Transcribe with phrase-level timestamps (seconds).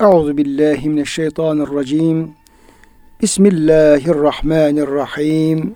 [0.00, 2.30] Euzu billahi mineşşeytanirracim.
[3.22, 5.74] Bismillahirrahmanirrahim.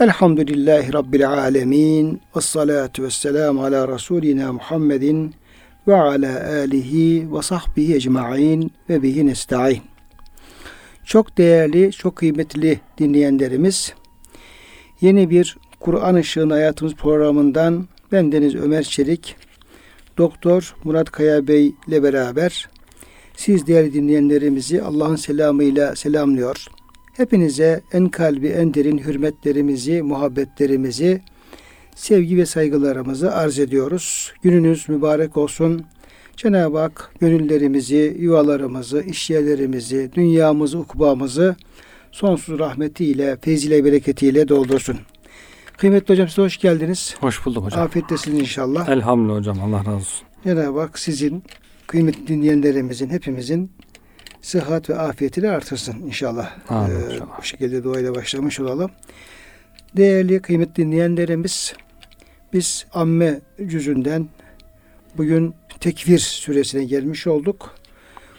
[0.00, 2.20] Elhamdülillahi Rabbil alemin.
[2.36, 5.34] Ve salatu ve selamu ala Resulina Muhammedin
[5.88, 9.82] ve ala alihi ve sahbihi ecma'in ve bihi nesta'in.
[11.04, 13.94] Çok değerli, çok kıymetli dinleyenlerimiz,
[15.00, 19.36] yeni bir Kur'an Işığında Hayatımız programından ben Deniz Ömer Çelik,
[20.18, 22.71] Doktor Murat Kaya Bey ile beraber
[23.42, 26.66] siz değerli dinleyenlerimizi Allah'ın selamıyla selamlıyor.
[27.12, 31.20] Hepinize en kalbi en derin hürmetlerimizi, muhabbetlerimizi,
[31.94, 34.32] sevgi ve saygılarımızı arz ediyoruz.
[34.42, 35.84] Gününüz mübarek olsun.
[36.36, 41.56] Cenab-ı Hak gönüllerimizi, yuvalarımızı, işyerlerimizi, dünyamızı, ukbamızı
[42.12, 44.98] sonsuz rahmetiyle, feyziyle, bereketiyle doldursun.
[45.76, 47.14] Kıymetli hocam size hoş geldiniz.
[47.20, 47.82] Hoş bulduk hocam.
[47.82, 48.88] Afiyettesiniz inşallah.
[48.88, 49.60] Elhamdülillah hocam.
[49.60, 50.26] Allah razı olsun.
[50.44, 51.42] Cenab-ı Hak sizin,
[51.92, 53.72] kıymetli dinleyenlerimizin, hepimizin
[54.42, 56.50] sıhhat ve afiyetini artırsın inşallah.
[56.68, 57.38] Amin Ee, inşallah.
[57.38, 58.90] bu şekilde duayla başlamış olalım.
[59.96, 61.74] Değerli kıymetli dinleyenlerimiz,
[62.52, 64.28] biz amme cüzünden
[65.16, 67.74] bugün tekvir süresine gelmiş olduk.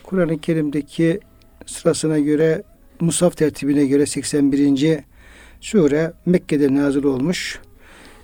[0.04, 1.20] Kur'an-ı Kerim'deki
[1.66, 2.64] sırasına göre,
[3.00, 5.00] Musaf tertibine göre 81.
[5.62, 7.60] sure Mekke'de nazil olmuş.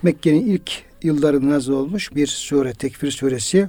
[0.03, 0.71] Mekke'nin ilk
[1.03, 3.67] yıllarında nazil olmuş bir sure, tekvir suresi.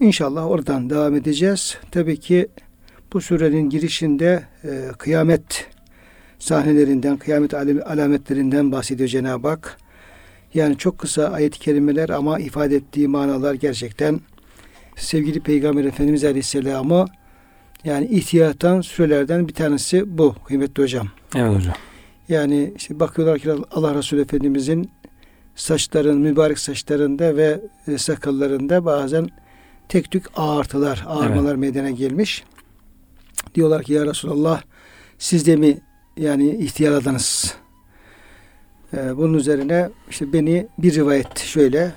[0.00, 1.78] İnşallah oradan devam edeceğiz.
[1.90, 2.48] Tabii ki
[3.12, 5.66] bu surenin girişinde e, kıyamet
[6.38, 9.78] sahnelerinden, kıyamet alametlerinden bahsediyor Cenab-ı Hak.
[10.54, 14.20] Yani çok kısa ayet-i kerimeler ama ifade ettiği manalar gerçekten
[14.96, 17.06] sevgili Peygamber Efendimiz Aleyhisselam'ı
[17.84, 21.08] yani ihtiyatan sürelerden bir tanesi bu kıymetli hocam.
[21.36, 21.74] Evet hocam.
[22.28, 24.90] Yani işte bakıyorlar ki Allah Resulü Efendimizin
[25.54, 29.28] saçların, mübarek saçlarında ve e, sakallarında bazen
[29.90, 32.44] tek tük ağartılar, ağarmalar meydana gelmiş.
[33.54, 34.62] Diyorlar ki ya Resulallah
[35.18, 35.78] siz de mi
[36.16, 37.54] yani ihtiyaladınız?
[38.94, 41.92] Ee, bunun üzerine işte beni bir rivayet şöyle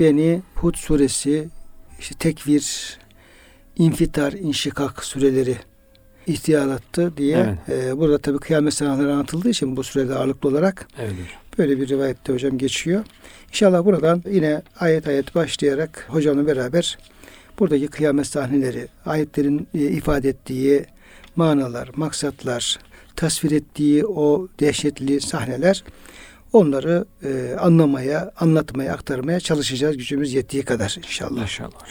[0.00, 1.48] beni Hud suresi
[2.00, 2.98] işte tekvir,
[3.76, 5.56] infitar, inşikak süreleri
[6.26, 11.14] ihtiyalattı diye e, burada tabi kıyamet sahneleri anlatıldığı için bu sürede ağırlıklı olarak Evet.
[11.58, 13.04] Böyle bir rivayette hocam geçiyor.
[13.48, 16.98] İnşallah buradan yine ayet ayet başlayarak hocamla beraber
[17.58, 20.84] buradaki kıyamet sahneleri, ayetlerin e, ifade ettiği
[21.36, 22.78] manalar, maksatlar,
[23.16, 25.84] tasvir ettiği o dehşetli sahneler
[26.52, 31.42] onları e, anlamaya, anlatmaya, aktarmaya çalışacağız gücümüz yettiği kadar inşallah.
[31.42, 31.86] İnşallah.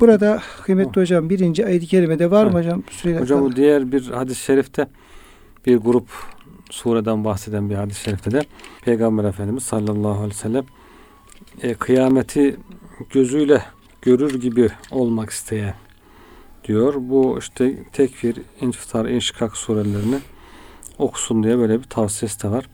[0.00, 2.82] Burada kıymetli hocam birinci ayet-i kerimede var mı hocam?
[2.90, 4.86] Süreyle Hocam bu diğer bir hadis-i şerifte
[5.66, 6.08] bir grup
[6.70, 8.40] sureden bahseden bir hadis-i şerifte de
[8.84, 10.64] Peygamber Efendimiz sallallahu aleyhi ve sellem
[11.62, 12.56] e, kıyameti
[13.10, 13.62] gözüyle
[14.02, 15.74] görür gibi olmak isteyen
[16.64, 16.94] diyor.
[16.96, 20.18] Bu işte tekfir, infitar, inşikak surelerini
[20.98, 22.64] okusun diye böyle bir tavsiyesi de var.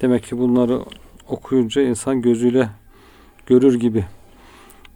[0.00, 0.84] Demek ki bunları
[1.28, 2.68] okuyunca insan gözüyle
[3.46, 4.04] görür gibi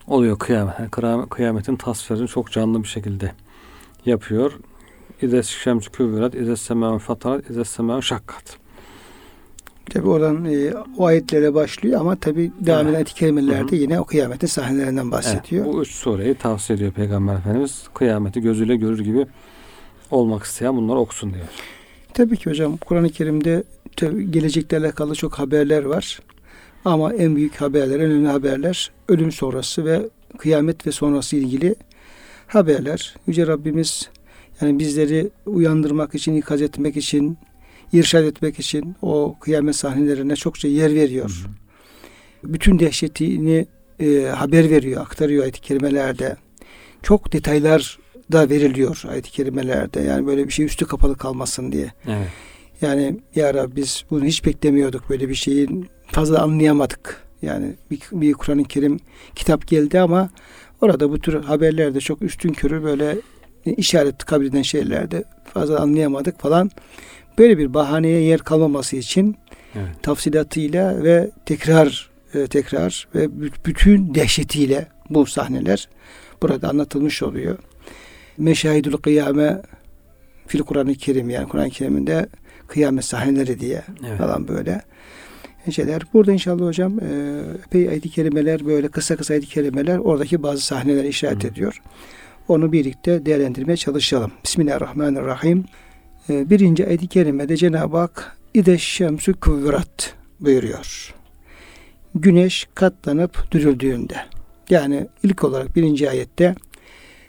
[0.07, 0.79] oluyor kıyamet.
[0.79, 3.33] Yani kıyametin tasvirini çok canlı bir şekilde
[4.07, 4.53] yapıyor.
[5.25, 8.57] İzes şemsü küvverat, izes semâun fatarat, izes semâun şakkat.
[9.91, 13.23] Tabi oradan e, o ayetlere başlıyor ama tabi devam Evet.
[13.23, 13.75] eden Hı hı.
[13.77, 15.65] yine o kıyametin sahnelerinden Evet, bahsediyor.
[15.67, 17.83] bu üç sureyi tavsiye ediyor Peygamber Efendimiz.
[17.95, 19.27] Kıyameti gözüyle görür gibi
[20.11, 21.45] olmak isteyen bunları okusun diyor.
[22.15, 23.65] Tabii ki hocam Kur'an-ı Kerim'de
[24.31, 26.21] gelecekle alakalı çok haberler var.
[26.85, 30.01] Ama en büyük haberler, en önemli haberler ölüm sonrası ve
[30.39, 31.75] kıyamet ve sonrası ilgili
[32.47, 33.15] haberler.
[33.27, 34.11] Yüce Rabbimiz
[34.61, 37.39] yani bizleri uyandırmak için, ikaz etmek için,
[37.93, 41.47] irşad etmek için o kıyamet sahnelerine çokça yer veriyor.
[42.45, 43.67] Bütün dehşetini
[44.01, 46.37] e, haber veriyor, aktarıyor ayet-i kerimelerde.
[47.03, 47.99] Çok detaylar
[48.33, 50.01] da veriliyor ayet-i kerimelerde.
[50.01, 51.93] Yani böyle bir şey üstü kapalı kalmasın diye.
[52.07, 52.29] Evet.
[52.81, 57.25] Yani ya Rabbi biz bunu hiç beklemiyorduk böyle bir şeyin fazla anlayamadık.
[57.43, 59.01] Yani bir, bir Kur'an-ı Kerim
[59.35, 60.31] kitap geldi ama
[60.81, 63.17] orada bu tür haberlerde çok üstün körü böyle
[63.73, 66.71] işaret kabul eden şeylerde fazla anlayamadık falan.
[67.39, 69.37] Böyle bir bahaneye yer kalmaması için
[69.75, 70.03] Evet.
[70.03, 75.89] tafsilatıyla ve tekrar e, tekrar ve bü- bütün dehşetiyle bu sahneler
[76.43, 77.59] burada anlatılmış oluyor.
[78.39, 79.63] Meşahidül kıyame
[80.47, 82.27] fil Kur'an-ı Kerim yani Kur'an-ı Kerim'inde
[82.69, 84.19] kıyamet sahneleri diye Evet.
[84.19, 84.83] falan böyle
[85.71, 86.03] şeyler.
[86.13, 91.05] Burada inşallah hocam e, epey ayet-i kerimeler böyle kısa kısa ayet-i kerimeler oradaki bazı sahneler
[91.05, 91.49] işaret Hı.
[91.49, 91.83] ediyor.
[92.49, 94.33] Onu birlikte değerlendirmeye çalışalım.
[94.45, 95.65] Bismillahirrahmanirrahim.
[96.29, 101.15] E, birinci ayet-i kerimede Cenab-ı Hak İde şemsü kuvverat buyuruyor.
[102.15, 104.17] Güneş katlanıp dürüldüğünde.
[104.71, 106.55] Yani ilk olarak birinci ayette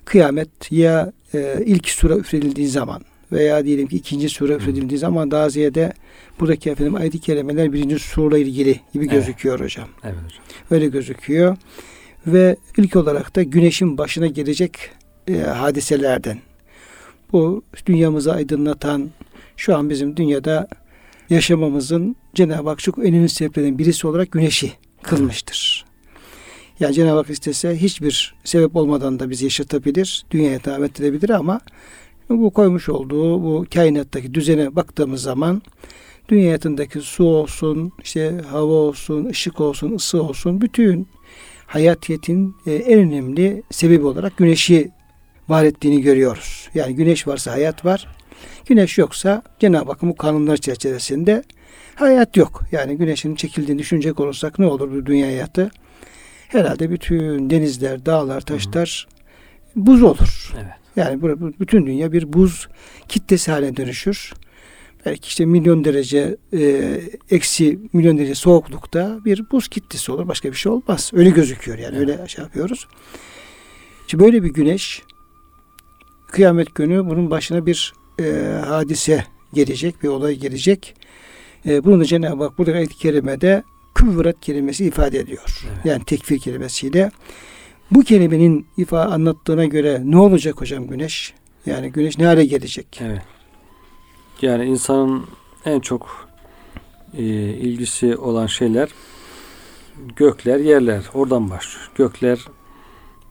[0.05, 3.01] kıyamet ya e, ilk sura üfredildiği zaman
[3.31, 5.93] veya diyelim ki ikinci sura üfredildiği zaman daha ziyade
[6.39, 9.65] buradaki efendim ayet-i kerimeler birinci surayla ilgili gibi gözüküyor evet.
[9.65, 9.89] hocam.
[10.03, 10.43] Evet hocam.
[10.71, 11.57] Öyle gözüküyor.
[12.27, 14.91] Ve ilk olarak da güneşin başına gelecek
[15.27, 16.37] e, hadiselerden.
[17.31, 19.09] Bu dünyamızı aydınlatan,
[19.57, 20.67] şu an bizim dünyada
[21.29, 24.71] yaşamamızın Cenab-ı Hak çok önemli sebeplerden birisi olarak güneşi
[25.03, 25.85] kılmıştır.
[26.79, 31.59] Yani Cenab-ı Hak istese hiçbir sebep olmadan da bizi yaşatabilir, dünyaya devam ettirebilir ama
[32.29, 35.61] bu koymuş olduğu bu kainattaki düzene baktığımız zaman
[36.29, 41.07] dünya hayatındaki su olsun, işte hava olsun, ışık olsun, ısı olsun bütün
[41.65, 44.91] hayatiyetin e, en önemli sebebi olarak güneşi
[45.49, 46.69] var ettiğini görüyoruz.
[46.73, 48.07] Yani güneş varsa hayat var.
[48.65, 51.43] Güneş yoksa Cenab-ı Hakk'ın bu kanunlar çerçevesinde
[51.95, 52.61] hayat yok.
[52.71, 55.71] Yani güneşin çekildiğini düşünecek olursak ne olur bu dünya hayatı?
[56.47, 59.07] Herhalde bütün denizler, dağlar, taşlar
[59.75, 60.53] buz olur.
[60.55, 60.73] Evet.
[60.95, 62.67] Yani bu, bütün dünya bir buz
[63.07, 64.33] kitlesi haline dönüşür.
[65.05, 66.91] Belki işte milyon derece e,
[67.31, 70.27] eksi milyon derece soğuklukta bir buz kitlesi olur.
[70.27, 71.11] Başka bir şey olmaz.
[71.13, 71.97] Öyle gözüküyor yani.
[71.97, 72.87] Öyle şey yapıyoruz.
[74.07, 75.01] Şimdi böyle bir güneş
[76.35, 78.23] kıyamet günü bunun başına bir e,
[78.65, 80.95] hadise gelecek, bir olay gelecek.
[81.65, 83.63] E, bunu da Cenab-ı Hak burada ayet-i kerimede
[83.95, 85.63] küvret kelimesi ifade ediyor.
[85.67, 85.85] Evet.
[85.85, 87.11] Yani tekfir kelimesiyle.
[87.91, 91.33] Bu kelimenin ifa anlattığına göre ne olacak hocam güneş?
[91.65, 93.01] Yani güneş ne hale gelecek?
[93.01, 93.21] Evet.
[94.41, 95.25] Yani insanın
[95.65, 96.29] en çok
[97.17, 97.23] e,
[97.53, 98.89] ilgisi olan şeyler
[100.15, 101.03] gökler, yerler.
[101.13, 101.89] Oradan başlıyor.
[101.95, 102.39] Gökler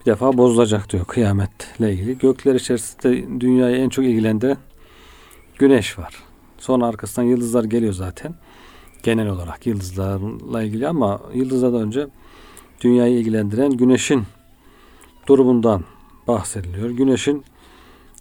[0.06, 2.18] bir defa bozulacak diyor kıyametle ilgili.
[2.18, 4.56] Gökler içerisinde dünyayı en çok ilgilendiren
[5.58, 6.14] güneş var.
[6.58, 8.34] Sonra arkasından yıldızlar geliyor zaten.
[9.02, 12.06] Genel olarak yıldızlarla ilgili ama yıldızlardan önce
[12.80, 14.22] dünyayı ilgilendiren güneşin
[15.26, 15.84] durumundan
[16.26, 16.90] bahsediliyor.
[16.90, 17.44] Güneşin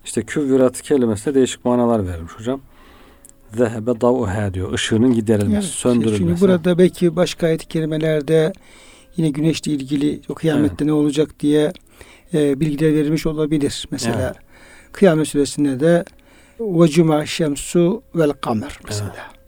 [0.06, 2.62] işte küvvirat kelimesine değişik manalar verilmiş hocam.
[3.58, 4.74] Zehebe davuha diyor.
[4.74, 6.18] Işığının giderilmesi, evet, söndürülmesi.
[6.18, 8.54] Şimdi burada belki başka ayet-i kerimelerde
[9.18, 10.86] yine güneşle ilgili o kıyamette evet.
[10.86, 11.74] ne olacak diye
[12.34, 13.88] e, bilgiler verilmiş olabilir.
[13.92, 14.44] Mesela evet.
[14.92, 16.06] Kıyamet suresinde de
[16.60, 19.16] ve cuma şemsu vel kamer mesela.
[19.16, 19.44] Evet.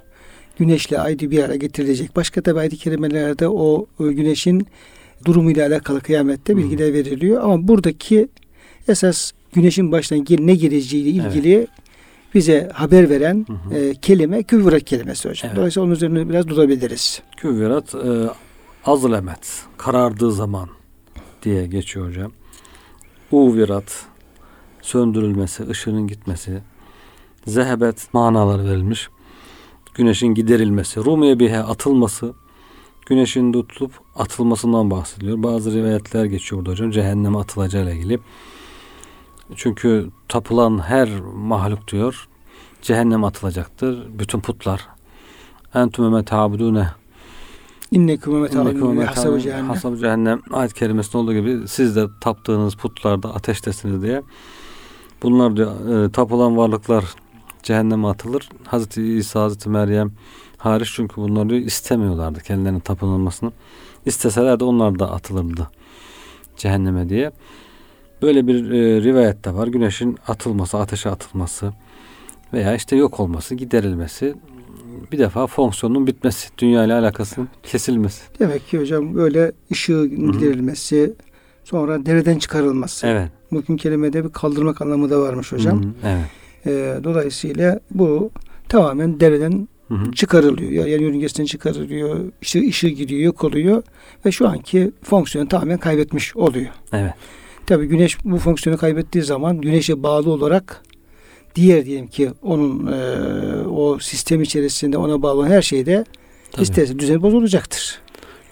[0.58, 2.16] Güneşle ay bir araya getirilecek.
[2.16, 4.68] Başka tabi ayet-i kerimelerde o, o güneşin
[5.26, 7.44] durumuyla alakalı kıyamette bilgiler veriliyor.
[7.44, 8.28] Ama buradaki
[8.88, 11.70] esas güneşin baştan ne geleceğiyle ilgili evet.
[12.36, 13.80] bize haber veren hı hı.
[13.80, 15.48] E, kelime küvvirat kelimesi hocam.
[15.50, 15.58] Evet.
[15.58, 17.22] Dolayısıyla onun üzerine biraz durabiliriz.
[17.38, 18.10] Küvvirat e,
[18.86, 20.70] azlemet, karardığı zaman
[21.44, 22.32] diye geçiyor hocam.
[23.32, 24.06] Uvirat,
[24.82, 26.62] söndürülmesi, ışığının gitmesi.
[27.48, 29.10] Zehebet manaları verilmiş.
[29.94, 32.34] Güneşin giderilmesi, Rumiye bihe atılması,
[33.06, 35.44] güneşin tutulup atılmasından bahsediliyor.
[35.44, 36.92] Bazı rivayetler geçiyor burada hocam.
[36.92, 38.20] Cehenneme atılacağıyla ilgili.
[39.56, 42.28] Çünkü tapılan her mahluk diyor
[42.82, 44.20] cehenneme atılacaktır.
[44.20, 44.88] Bütün putlar.
[45.74, 46.26] Entüme
[47.92, 49.70] metabudune İnnekum ve hasabı cehennem.
[49.70, 54.22] Hasabı cehennem ayet kerimesinde olduğu gibi siz de taptığınız putlarda ateştesiniz diye.
[55.24, 57.06] Bunlar diyor, e, tapılan varlıklar
[57.64, 58.50] cehenneme atılır.
[58.68, 60.12] Hazreti İsa, Hazreti Meryem
[60.58, 63.52] hariç çünkü bunlar diyor istemiyorlardı kendilerinin tapınılmasını.
[64.06, 65.70] İsteseler de onlar da atılırdı
[66.58, 67.32] cehenneme diye.
[68.22, 69.68] Böyle bir e, rivayet de var.
[69.68, 71.74] Güneşin atılması, ateşe atılması
[72.54, 74.36] veya işte yok olması, giderilmesi
[75.12, 78.22] bir defa fonksiyonun bitmesi, dünya ile alakasının kesilmesi.
[78.40, 81.14] Demek ki hocam böyle ışığın giderilmesi,
[81.64, 83.08] sonra dereden çıkarılması.
[83.08, 83.32] Evet.
[83.52, 85.84] Bugün kelimede bir kaldırmak anlamı da varmış hocam.
[85.84, 85.92] Hı-hı.
[86.04, 86.26] Evet.
[86.66, 88.32] E, dolayısıyla bu
[88.70, 90.12] tamamen dereden Hı-hı.
[90.12, 90.86] çıkarılıyor.
[90.86, 92.20] Yani yörüngesinden çıkarılıyor.
[92.42, 93.84] İşte ışığı gidiyor, yok oluyor
[94.26, 96.70] ve şu anki fonksiyonu tamamen kaybetmiş oluyor.
[96.94, 97.14] Evet.
[97.66, 100.84] Tabii güneş bu fonksiyonu kaybettiği zaman güneşe bağlı olarak
[101.56, 106.06] diğer diyelim ki onun e, o sistem içerisinde ona bağlı her şeyde
[106.52, 106.64] Tabii.
[106.64, 108.00] isterse düzen bozulacaktır.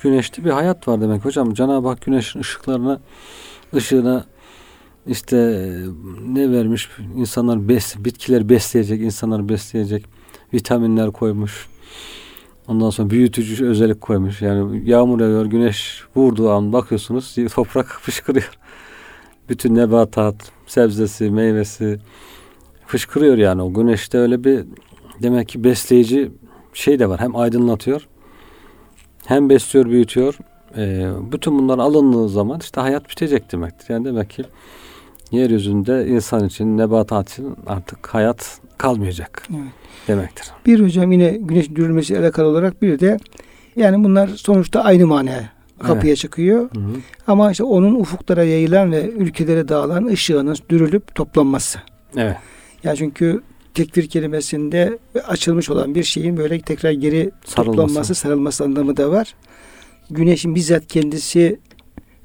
[0.01, 1.53] Güneşte bir hayat var demek hocam.
[1.53, 2.99] Cenab-ı Hak güneşin ışıklarına
[3.75, 4.25] ışığına
[5.07, 5.37] işte
[6.27, 10.05] ne vermiş insanlar bes, bitkiler besleyecek, insanlar besleyecek
[10.53, 11.67] vitaminler koymuş.
[12.67, 14.41] Ondan sonra büyütücü özellik koymuş.
[14.41, 18.57] Yani yağmur yağıyor, güneş vurduğu an bakıyorsunuz toprak fışkırıyor.
[19.49, 20.35] Bütün nebatat,
[20.67, 21.99] sebzesi, meyvesi,
[22.93, 24.65] fışkırıyor yani o güneşte öyle bir
[25.21, 26.31] demek ki besleyici
[26.73, 27.19] şey de var.
[27.19, 28.07] Hem aydınlatıyor
[29.25, 30.37] hem besliyor, büyütüyor.
[30.77, 33.93] E, bütün bunlar alındığı zaman işte hayat bitecek demektir.
[33.93, 34.43] Yani demek ki
[35.31, 39.71] yeryüzünde insan için, nebatat için artık hayat kalmayacak evet.
[40.07, 40.47] demektir.
[40.65, 43.17] Bir hocam yine güneş dürülmesi alakalı olarak bir de
[43.75, 46.17] yani bunlar sonuçta aynı manaya kapıya Evet.
[46.17, 46.69] çıkıyor.
[46.75, 46.93] Hı hı.
[47.27, 51.79] Ama işte onun ufuklara yayılan ve ülkelere dağılan ışığının dürülüp toplanması.
[52.17, 52.37] Evet.
[52.83, 53.41] Yani çünkü
[53.73, 57.77] tekfir kelimesinde açılmış olan bir şeyin böyle tekrar geri Sarılması.
[57.77, 59.35] toplanması, sarılması anlamı da var.
[60.09, 61.59] Güneşin bizzat kendisi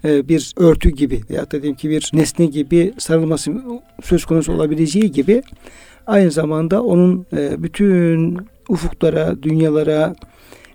[0.04, 3.52] e, bir örtü gibi veya da diyelim ki bir nesne gibi sarılması
[4.02, 5.42] söz konusu olabileceği gibi
[6.06, 8.38] aynı zamanda onun e, bütün
[8.68, 10.14] ufuklara, dünyalara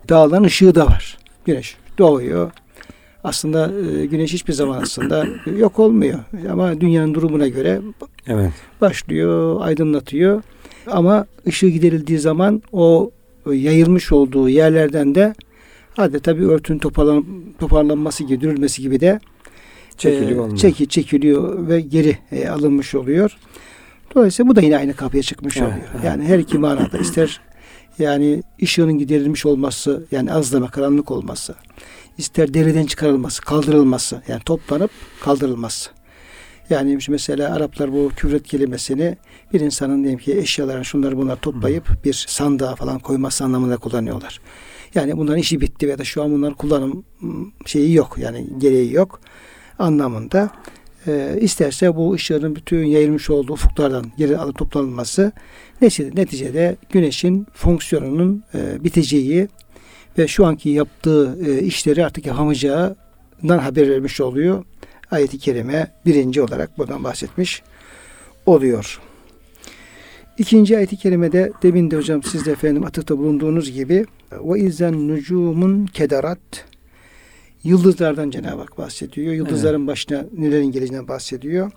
[0.09, 1.17] dağılan ışığı da var.
[1.45, 2.51] Güneş doğuyor.
[3.23, 5.25] Aslında e, güneş hiçbir zaman aslında
[5.57, 6.19] yok olmuyor.
[6.51, 7.81] Ama dünyanın durumuna göre
[8.27, 8.51] Evet.
[8.81, 10.41] başlıyor, aydınlatıyor.
[10.91, 13.11] Ama ışığı giderildiği zaman o
[13.51, 15.33] yayılmış olduğu yerlerden de
[15.97, 17.25] adeta bir örtünün toparlan,
[17.59, 19.19] toparlanması gibi, dürülmesi gibi de
[19.97, 23.37] Çekiliyor e, çeki, çekiliyor ve geri e, alınmış oluyor.
[24.15, 25.83] Dolayısıyla bu da yine aynı kapıya çıkmış Evet, oluyor.
[25.93, 26.03] evet.
[26.05, 27.41] Yani her iki manada ister
[27.99, 31.55] yani ışığının giderilmiş olması yani azlama karanlık olması
[32.17, 34.91] ister deriden çıkarılması kaldırılması yani toplanıp
[35.21, 35.89] kaldırılması.
[36.69, 39.17] Yani mesela Araplar bu küfret kelimesini
[39.53, 44.41] bir insanın diyelim ki eşyalarını şunları bunları toplayıp bir sandığa falan koyması anlamında kullanıyorlar.
[44.95, 48.93] Yani bunların işi bitti ve da şu an bunların kullanım ım, şeyi yok yani gereği
[48.93, 49.21] yok
[49.79, 50.49] anlamında.
[51.07, 55.31] Ee, isterse bu ışığın bütün yayılmış olduğu ufuklardan geri alıp toplanılması
[55.81, 59.47] neticede, neticede güneşin fonksiyonunun e, biteceği
[60.17, 64.65] ve şu anki yaptığı e, işleri artık yapamayacağından haber vermiş oluyor.
[65.11, 67.63] Ayet-i Kerime birinci olarak buradan bahsetmiş
[68.45, 68.99] oluyor.
[70.37, 75.85] İkinci ayet-i kerimede demin de hocam siz de efendim atıfta bulunduğunuz gibi ve izen nucumun
[75.85, 76.65] kedarat
[77.63, 79.33] yıldızlardan Cenab-ı Hak bahsediyor.
[79.33, 81.71] Yıldızların başına nelerin geleceğinden bahsediyor.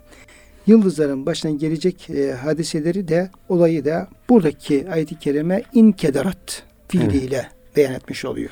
[0.66, 7.94] Yıldızların başına gelecek e, hadiseleri de olayı da buradaki ayet-i kerime in kedarat fiiliyle beyan
[7.94, 8.50] etmiş oluyor.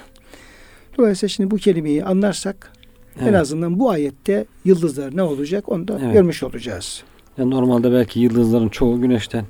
[0.98, 2.72] Dolayısıyla şimdi bu kelimeyi anlarsak
[3.20, 3.40] en Evet.
[3.40, 6.12] azından bu ayette yıldızlar ne olacak onu da Evet.
[6.12, 7.02] görmüş olacağız.
[7.38, 9.44] Ya normalde belki yıldızların çoğu güneşten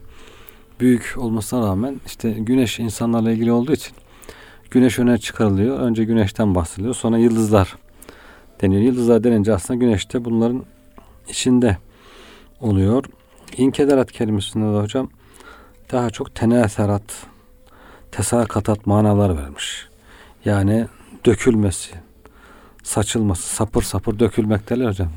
[0.81, 3.93] büyük olmasına rağmen işte güneş insanlarla ilgili olduğu için
[4.71, 5.81] güneş öne çıkarılıyor.
[5.81, 6.95] Önce güneşten bahsediliyor.
[6.95, 7.77] Sonra yıldızlar
[8.63, 8.83] deniyor.
[8.83, 10.65] Yıldızlar denince aslında güneşte bunların
[11.29, 11.77] içinde
[12.61, 13.05] oluyor.
[13.57, 15.11] İnkederat kelimesinde de hocam
[15.93, 17.03] daha çok teneserat,
[18.17, 19.89] tesakatat manalar vermiş.
[20.45, 20.87] Yani
[21.27, 21.91] dökülmesi,
[22.83, 25.09] saçılması, sapır sapır dökülmek derler hocam.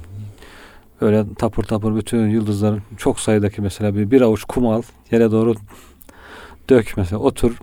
[1.02, 5.56] Öyle tapır tapır bütün yıldızların çok sayıdaki mesela bir, bir avuç kum al yere doğru
[6.70, 7.58] dök mesela otur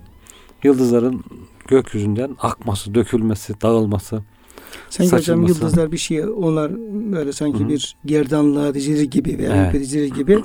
[0.62, 1.24] yıldızların
[1.68, 4.22] gökyüzünden akması, dökülmesi, dağılması.
[4.90, 5.52] Sanki hocam Saçılması.
[5.52, 6.72] yıldızlar bir şey onlar
[7.12, 7.68] böyle sanki Hı hı.
[7.68, 9.74] bir gerdanlığa dizilir gibi veya Evet.
[9.74, 10.44] dizilir gibi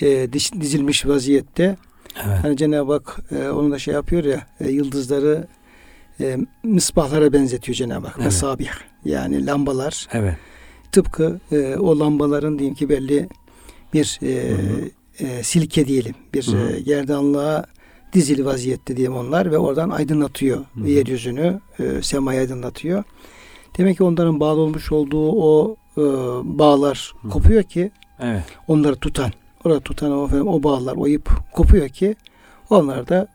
[0.00, 1.76] e, dizilmiş vaziyette.
[2.16, 2.38] Evet.
[2.42, 5.46] Hani Cenab-ı Hak e, onu da şey yapıyor ya e, yıldızları
[6.20, 8.14] e, misbahlara benzetiyor Cenab-ı Hak.
[8.16, 8.24] Evet.
[8.24, 8.68] Mesabih
[9.04, 10.34] yani lambalar Evet.
[10.92, 13.28] tıpkı e, o lambaların diyeyim ki belli
[13.94, 14.54] bir e,
[15.18, 16.72] e, silke diyelim bir Hı hı.
[16.76, 17.64] e, gerdanlığa
[18.12, 20.88] dizili vaziyette diyelim onlar ve oradan aydınlatıyor Hı hı.
[20.88, 23.04] yeryüzünü e, semayı aydınlatıyor.
[23.78, 26.00] Demek ki onların bağlı olmuş olduğu o e,
[26.58, 27.30] bağlar Hı hı.
[27.32, 27.90] kopuyor ki
[28.20, 28.42] Evet.
[28.68, 29.30] onları tutan
[29.64, 32.14] orada tutan o, efendim, o bağlar o ip kopuyor ki
[32.70, 33.26] onlar da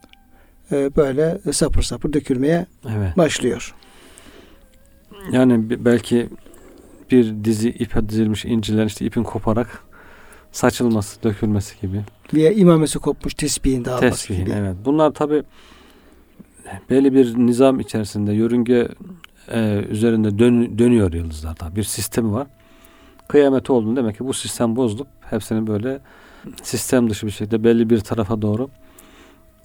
[0.72, 2.66] e, böyle sapır sapır dökülmeye
[2.98, 3.18] Evet.
[3.18, 3.76] başlıyor.
[5.32, 6.30] Yani belki
[7.12, 9.84] bir dizi ipe dizilmiş inciler işte ipin koparak
[10.52, 12.02] saçılması, dökülmesi gibi.
[12.34, 14.56] Veya imamesi kopmuş tesbihin dağılması Tesbihin gibi.
[14.58, 14.76] evet.
[14.86, 15.44] Bunlar tabi
[16.90, 18.88] belli bir nizam içerisinde yörünge
[19.52, 21.76] e, üzerinde dön- dönüyor yıldızlarda.
[21.76, 22.48] Bir sistemi var.
[23.28, 26.00] Kıyamet olduğunda demek ki bu sistem bozulup hepsinin böyle
[26.64, 28.70] sistem dışı bir şekilde belli bir tarafa doğru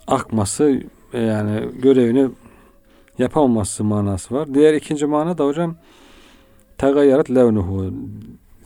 [0.07, 2.31] akması e, yani görevini
[3.19, 4.54] yapamaması manası var.
[4.54, 5.76] Diğer ikinci mana da hocam
[6.78, 7.95] tegayyarat levnuhu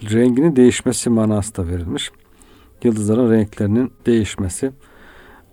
[0.03, 2.11] renginin değişmesi manası da verilmiş.
[2.83, 4.73] Yıldızların renklerinin değişmesi.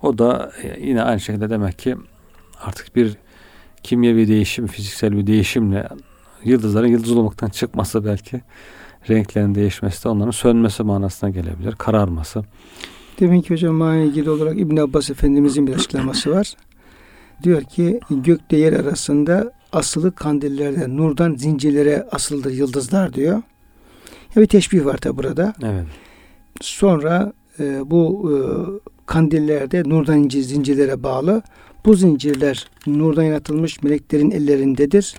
[0.01, 1.95] O da e, yine aynı şekilde demek ki
[2.61, 3.17] artık bir
[3.83, 5.87] kimyevi değişim, fiziksel bir değişimle
[6.43, 8.41] yıldızların yıldız olmaktan çıkması belki
[9.09, 11.75] renklerin değişmesi de onların sönmesi manasına gelebilir.
[11.75, 12.43] Kararması.
[13.19, 16.53] Demin ki hocam manayla ilgili olarak İbn Abbas Efendimizin bir açıklaması var.
[17.43, 23.41] Diyor ki gökte yer arasında asılı kandillerde nurdan zincirlere asıldır yıldızlar diyor.
[24.35, 25.53] Ya bir teşbih var tabi burada.
[25.63, 25.85] Evet.
[26.61, 28.35] Sonra e, bu e,
[29.05, 31.41] kandillerde nurdan inci zincirlere bağlı.
[31.85, 35.15] Bu zincirler nurdan yaratılmış meleklerin ellerindedir.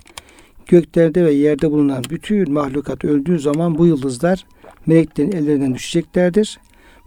[0.67, 4.45] Göklerde ve yerde bulunan bütün mahlukat öldüğü zaman bu yıldızlar
[4.85, 6.59] meleklerin ellerinden düşeceklerdir.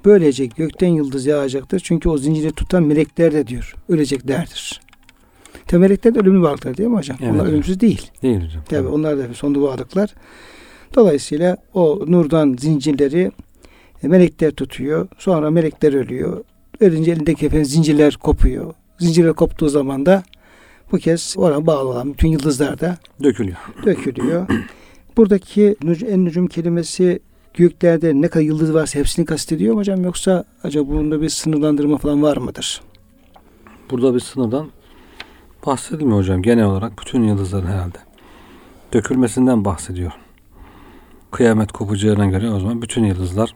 [0.04, 1.80] Böylece gökten yıldız yağacaktır.
[1.84, 4.80] Çünkü o zinciri tutan melekler de diyor öleceklerdir.
[5.66, 7.18] Tabi melekler de ölümlü varlıklar değil mi hocam?
[7.22, 8.10] Evet Onlar ölümsüz değil.
[8.22, 8.64] Değil hocam.
[8.68, 10.14] Tabi onlar da sonlu varlıklar.
[10.94, 13.32] Dolayısıyla o nurdan zincirleri
[14.02, 15.08] e, melekler tutuyor.
[15.18, 16.44] Sonra melekler ölüyor.
[16.80, 18.74] Ölünce elindeki efendim zincirler kopuyor.
[18.98, 20.22] Zincirler koptuğu zaman da
[20.92, 23.56] bu kez ona bağlı olan bütün yıldızlar da Dökülüyor.
[23.86, 24.46] dökülüyor.
[25.16, 25.76] Buradaki
[26.08, 27.20] en nucum kelimesi
[27.54, 32.22] göklerde ne kadar yıldız varsa hepsini kastediyor mu hocam yoksa acaba bunda bir sınırlandırma falan
[32.22, 32.80] var mıdır?
[33.90, 34.68] Burada bir sınırdan
[35.66, 36.42] bahsedilmiyor hocam.
[36.42, 37.98] Genel olarak bütün yıldızların herhalde
[38.92, 40.12] dökülmesinden bahsediyor.
[41.30, 43.54] Kıyamet kopacağına göre o zaman bütün yıldızlar,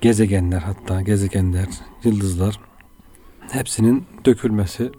[0.00, 1.66] gezegenler hatta gezegenler,
[2.04, 2.60] yıldızlar
[3.50, 4.90] hepsinin dökülmesi,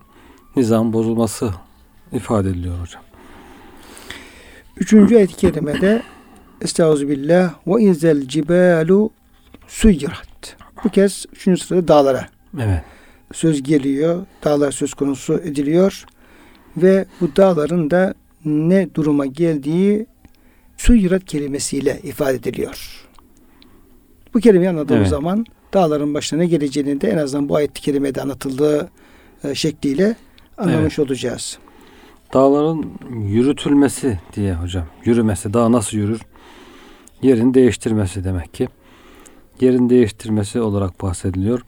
[0.56, 1.54] nizam bozulması
[2.14, 3.02] ifade ediliyor hocam.
[4.78, 6.02] Üçüncü ayet-i kerimede
[6.62, 9.10] Estağfirullah ve inzel cibalu
[9.68, 10.56] suyirat.
[10.84, 12.28] Bu kez üçüncü sırada dağlara
[12.60, 12.82] Evet.
[13.34, 14.26] söz geliyor.
[14.44, 16.06] Dağlar söz konusu ediliyor.
[16.78, 18.14] Ve bu dağların da
[18.46, 20.06] ne duruma geldiği
[20.78, 23.06] suyirat kelimesiyle ifade ediliyor.
[24.34, 25.10] Bu kelimeyi anladığımız Evet.
[25.10, 28.90] zaman dağların başına ne geleceğini de en azından bu ayet-i kerimede anlatıldığı
[29.44, 30.16] e, şekliyle
[30.60, 31.60] anlamış olacağız.
[32.34, 34.86] Dağların yürütülmesi diye hocam.
[35.06, 35.54] Yürümesi.
[35.54, 36.22] Dağ nasıl yürür?
[37.22, 38.68] Yerini değiştirmesi demek ki.
[39.62, 41.62] Yerin değiştirmesi olarak bahsediliyor.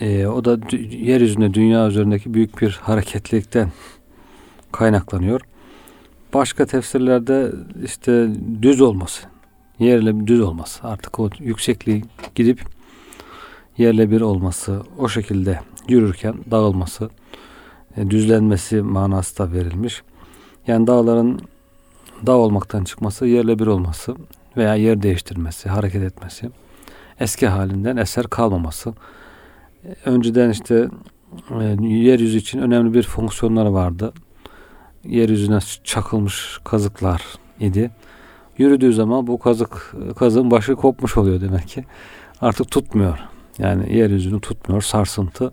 [0.00, 0.58] Ee, o da
[0.90, 3.72] yeryüzünde, dünya üzerindeki büyük bir hareketlilikten
[4.72, 5.40] kaynaklanıyor.
[6.34, 7.52] Başka tefsirlerde
[7.84, 8.28] işte
[8.62, 9.26] düz olması,
[9.78, 12.60] yerle düz olması, artık o yüksekliği gidip
[13.78, 17.10] yerle bir olması, o şekilde yürürken dağılması,
[18.10, 20.02] düzlenmesi manası da verilmiş.
[20.66, 21.40] Yani dağların
[22.26, 24.14] dağ olmaktan çıkması, yerle bir olması
[24.56, 26.50] veya yer değiştirmesi, hareket etmesi,
[27.20, 28.94] eski halinden eser kalmaması.
[29.84, 30.88] E, Önceden işte
[31.50, 34.12] e, yeryüzü için önemli bir fonksiyonları vardı.
[35.04, 37.22] Yeryüzüne çakılmış kazıklar
[37.60, 37.90] idi.
[38.58, 41.84] Yürüdüğü zaman bu kazık kazığın başı kopmuş oluyor demek ki.
[42.40, 43.18] Artık tutmuyor.
[43.58, 44.82] Yani yeryüzünü tutmuyor.
[44.82, 45.52] Sarsıntı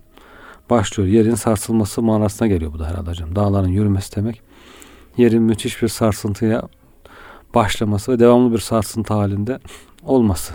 [0.71, 1.09] başlıyor.
[1.09, 3.35] Yerin sarsılması manasına geliyor bu da herhalde hocam.
[3.35, 4.41] Dağların yürümesi demek.
[5.17, 6.61] Yerin müthiş bir sarsıntıya
[7.55, 9.59] başlaması ve devamlı bir sarsıntı halinde
[10.03, 10.53] olması.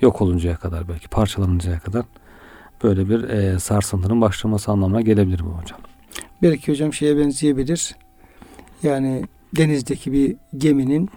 [0.00, 2.04] Yok oluncaya kadar belki parçalanıncaya kadar
[2.82, 5.80] böyle bir e, sarsıntının başlaması anlamına gelebilir bu hocam.
[6.42, 7.96] Belki hocam şeye benzeyebilir.
[8.82, 9.24] Yani
[9.56, 11.10] denizdeki bir geminin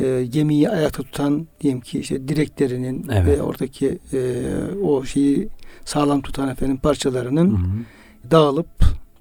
[0.00, 3.26] e, gemiyi ayakta tutan diyelim ki işte direklerinin Evet.
[3.26, 4.42] ve oradaki e,
[4.82, 5.48] o şeyi
[5.86, 8.30] sağlam tutan efendim parçalarının Hı hı.
[8.30, 8.66] dağılıp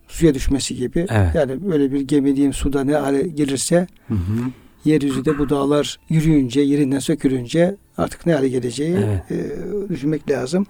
[0.08, 1.06] suya düşmesi gibi.
[1.10, 1.36] Evet.
[1.36, 4.20] Yani böyle bir gemi diyeyim suda ne hale gelirse Hı hı.
[4.86, 9.32] yeryüzünde bu dağlar yürüyünce, yerinden sökülünce artık ne hale geleceği Evet.
[9.32, 10.66] e, düşünmek lazım.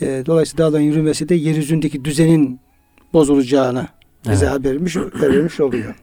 [0.00, 2.60] E, dolayısıyla dağların yürümesi de yeryüzündeki düzenin
[3.12, 3.86] bozulacağını
[4.30, 4.54] bize Evet.
[4.54, 5.94] haber vermiş, vermiş oluyor.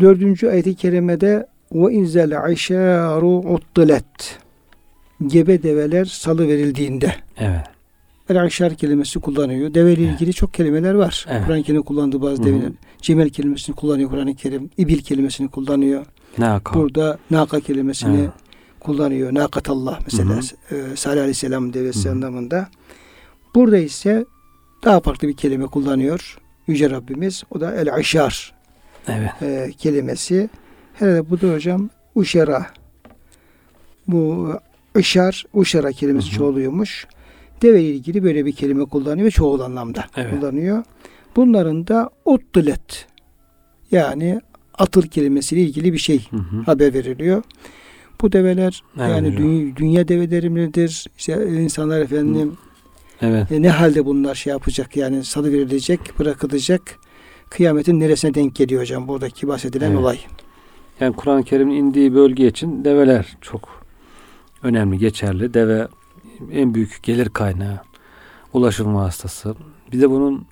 [0.00, 4.38] Dördüncü ayet-i kerimede ve inzel aşaru uttilet
[5.26, 7.77] gebe develer salı verildiğinde Evet.
[8.28, 9.74] El aşar kelimesi kullanıyor.
[9.74, 10.14] Deveyle Evet.
[10.14, 11.26] ilgili çok kelimeler var.
[11.30, 11.46] Evet.
[11.46, 12.72] Kur'an-ı Kerim'in kullandığı bazı develer.
[13.02, 14.70] Cemel kelimesini kullanıyor Kur'an-ı Kerim.
[14.78, 16.06] İbil kelimesini kullanıyor.
[16.38, 16.74] Ne akal?
[16.80, 18.30] Burada naka kelimesini Evet.
[18.80, 19.34] kullanıyor.
[19.34, 20.30] Nakatallah mesela.
[20.68, 22.12] Hı E, Salih Aleyhisselam devesi Hı hı.
[22.14, 22.68] anlamında.
[23.54, 24.24] Burada ise
[24.84, 26.38] daha farklı bir kelime kullanıyor.
[26.66, 27.42] Yüce Rabbimiz.
[27.50, 28.54] O da el aşar
[29.08, 29.30] Evet.
[29.42, 30.50] e, kelimesi.
[30.94, 32.66] Herhalde bu da hocam uşara.
[34.06, 34.52] Bu
[34.96, 37.06] ışar, uşara kelimesi çoğuluyormuş.
[37.62, 40.30] Deve ile ilgili böyle bir kelime kullanıyor ve çoğul anlamda Evet.
[40.30, 40.84] kullanıyor.
[41.36, 43.06] Bunların da uttilet
[43.90, 44.40] yani
[44.78, 46.62] atıl kelimesiyle ilgili bir şey Hı hı.
[46.66, 47.42] haber veriliyor.
[48.20, 51.06] Bu develer Evet yani dünya, dünya develeri midir?
[51.18, 52.52] İşte insanlar efendim
[53.22, 53.52] Evet.
[53.52, 56.98] e, ne halde bunlar şey yapacak yani salı verilecek, bırakılacak.
[57.50, 59.98] Kıyametin neresine denk geliyor hocam buradaki bahsedilen Evet.
[59.98, 60.18] olay.
[61.00, 63.68] Yani Kur'an-ı Kerim'in indiği bölge için develer çok
[64.62, 65.54] önemli, geçerli.
[65.54, 65.88] Deve
[66.52, 67.78] en büyük gelir kaynağı,
[68.52, 69.54] ulaşım vasıtası.
[69.92, 70.46] Bir de bunun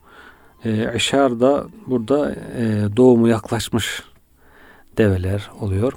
[0.65, 4.03] e, eşar da burada e, doğumu yaklaşmış
[4.99, 5.93] develer oluyor.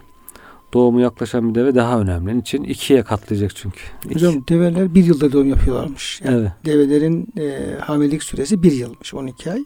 [0.73, 2.39] Doğumu yaklaşan bir deve daha önemli.
[2.39, 3.79] için ikiye katlayacak çünkü.
[4.05, 6.21] İki- Hocam develer bir yılda doğum yapıyorlarmış.
[6.23, 6.51] Yani Evet.
[6.65, 9.63] develerin e, hamilelik süresi bir yılmış 12 ay.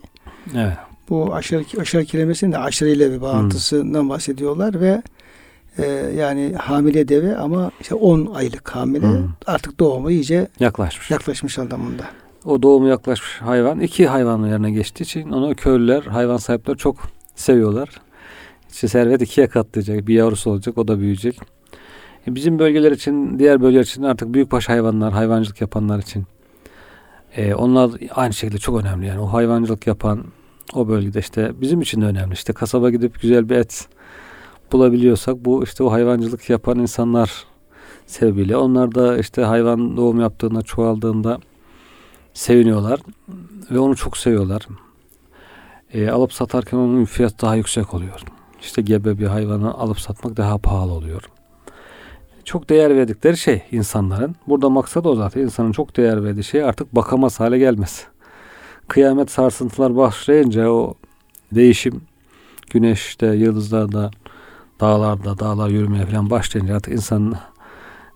[0.56, 0.78] Evet.
[1.10, 5.02] Bu aşırı, aşırı kelimesinin de aşırı ile bir bağlantısından bahsediyorlar ve
[5.78, 5.86] e,
[6.18, 9.28] yani hamile deve ama işte 10 aylık hamile Hmm.
[9.48, 11.12] artık doğumu iyice Yaklaşmış.
[11.12, 12.04] yaklaşmış anlamında.
[12.46, 16.98] o doğumu yaklaşmış hayvan iki hayvanın yerine geçtiği için onu köylüler, hayvan sahipleri çok
[17.36, 17.90] seviyorlar.
[18.74, 20.08] İşte servet ikiye katlayacak.
[20.08, 20.78] Bir yavrusu olacak.
[20.78, 21.40] O da büyüyecek.
[22.28, 26.24] E bizim bölgeler için, diğer bölgeler için artık büyükbaş hayvanlar, hayvancılık yapanlar için
[27.38, 29.08] E, onlar aynı şekilde çok önemli.
[29.08, 30.24] Yani o hayvancılık yapan
[30.74, 32.34] o bölgede işte bizim için de önemli.
[32.34, 33.88] İşte kasaba gidip güzel bir et
[34.74, 37.46] bulabiliyorsak bu işte o hayvancılık yapan insanlar
[38.06, 38.58] sebebiyle.
[38.58, 41.40] Onlar da işte hayvan doğum yaptığında, çoğaldığında
[42.34, 43.00] seviniyorlar
[43.72, 44.68] ve onu çok seviyorlar.
[45.94, 48.22] E, alıp satarken onun fiyatı daha yüksek oluyor.
[48.62, 51.22] İşte gebe bir hayvanı alıp satmak daha pahalı oluyor.
[52.44, 54.36] Çok değer verdikleri şey insanların.
[54.48, 55.42] Burada maksat o zaten.
[55.42, 58.04] insanın çok değer verdiği şey artık bakamaz hale gelmesi.
[58.88, 60.94] Kıyamet sarsıntılar başlayınca o
[61.52, 62.02] değişim
[62.70, 64.12] güneşte, yıldızlarda,
[64.84, 67.36] dağlarda, dağlar yürümeye falan başlayınca artık insanın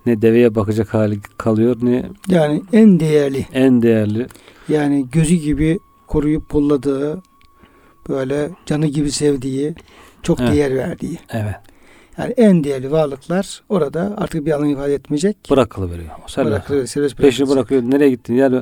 [0.06, 4.28] ne deveye bakacak hali kalıyor ne yani en değerli en değerli
[4.70, 7.22] yani gözü gibi koruyup pulladığı
[8.10, 9.76] böyle canı gibi sevdiği
[10.24, 10.52] çok Evet.
[10.54, 11.56] değer verdiği evet
[12.18, 15.38] yani en değerli varlıklar orada artık bir anlam ifade etmeyecek.
[15.52, 16.10] bırakılıveriyor.
[16.26, 17.18] O serbest.
[17.18, 17.82] Peşini bırakıyor.
[17.84, 18.34] Nereye gittin?
[18.36, 18.62] Yani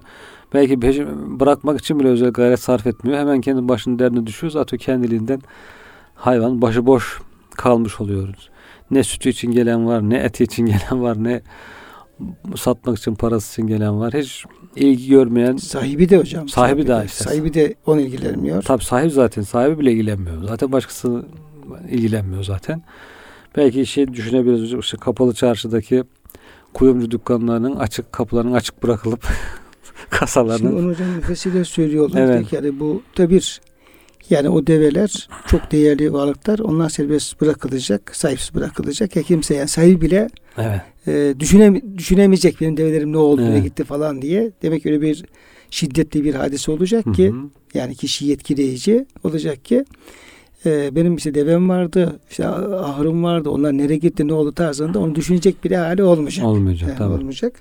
[0.53, 1.07] belki peşi
[1.39, 3.19] bırakmak için bile özel gayret sarf etmiyor.
[3.19, 4.51] Hemen kendi başının derdine düşüyor.
[4.51, 5.41] Zaten kendiliğinden
[6.15, 7.21] hayvan başıboş
[7.57, 8.49] kalmış oluyoruz.
[8.91, 11.41] Ne sütü için gelen var, ne eti için gelen var, ne
[12.55, 14.13] satmak için parası için gelen var.
[14.13, 16.49] Hiç ilgi görmeyen Sahibi de hocam.
[16.49, 17.23] Sahibi de işte.
[17.23, 18.63] Sahibi de onu ilgilenmiyor.
[18.63, 19.41] Tabi sahip zaten.
[19.41, 20.43] Sahibi bile ilgilenmiyor.
[20.47, 21.25] Zaten başkası
[21.89, 22.81] ilgilenmiyor zaten.
[23.57, 24.73] Belki şey düşünebiliriz.
[24.73, 26.03] İşte kapalı çarşıdaki
[26.73, 29.23] kuyumcu dükkanlarının açık kapılarının açık bırakılıp
[29.83, 32.21] Şimdi kasalarının onu hocam vesile söylüyorlar.
[32.21, 32.35] Evet.
[32.35, 32.53] Evet.
[32.53, 33.61] Yani bu da bir
[34.29, 36.59] yani o develer çok değerli varlıklar.
[36.59, 39.15] Onlar serbest bırakılacak, sahipsiz bırakılacak.
[39.15, 43.63] Ya kimse yani sahibi bile evet e, düşüneme, düşünemeyecek benim develerim ne oldu, ne Evet.
[43.63, 44.51] gitti falan diye.
[44.61, 45.25] Demek ki öyle bir
[45.69, 47.35] şiddetli bir hadise olacak Hı ki hı.
[47.73, 49.85] yani kişi etkileyici olacak ki
[50.65, 55.15] e, benim işte devem vardı, işte ahırım vardı, onlar nereye gitti, ne oldu tarzında onu
[55.15, 56.45] düşünecek bile hali olmayacak.
[56.45, 57.13] olmayacak Yani tabii.
[57.13, 57.53] olmayacak.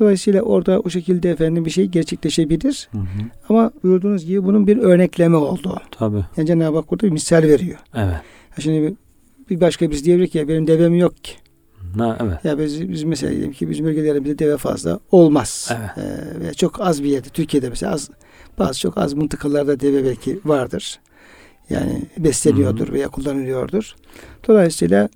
[0.00, 2.88] Dolayısıyla orada o şekilde efendim bir şey gerçekleşebilir.
[2.92, 3.04] Hı hı.
[3.48, 5.80] Ama buyurduğunuz gibi bunun bir örnekleme oldu.
[5.90, 6.24] Tabii.
[6.36, 7.78] Yani Cenab-ı Hak burada bir misal veriyor.
[7.94, 8.14] Evet.
[8.50, 8.94] Ha Şimdi
[9.50, 11.32] bir- başka biz diyebilir ki ya benim devem yok ki.
[11.96, 12.44] Na, evet.
[12.44, 15.70] Ya biz, biz mesela diyelim ki bizim bölgelerimizde deve fazla olmaz.
[15.78, 15.90] Evet.
[16.06, 18.10] Ee, veya çok az bir yerde Türkiye'de mesela az
[18.58, 21.00] bazı çok az mıntıkalarda deve belki vardır.
[21.70, 23.94] Yani besleniyordur veya kullanılıyordur.
[24.48, 25.08] Dolayısıyla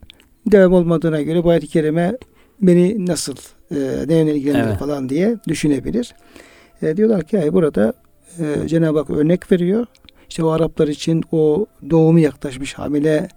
[0.46, 2.16] devem olmadığına göre bu ayet-i kerime
[2.60, 3.34] beni nasıl
[3.70, 3.76] e,
[4.08, 4.78] ne yöne ilgilendirir Evet.
[4.78, 6.14] falan diye düşünebilir.
[6.82, 7.92] E, diyorlar ki ay burada
[8.38, 9.86] e, Cenab-ı Hak örnek veriyor.
[10.28, 13.28] İşte o Araplar için o doğumu yaklaşmış hamile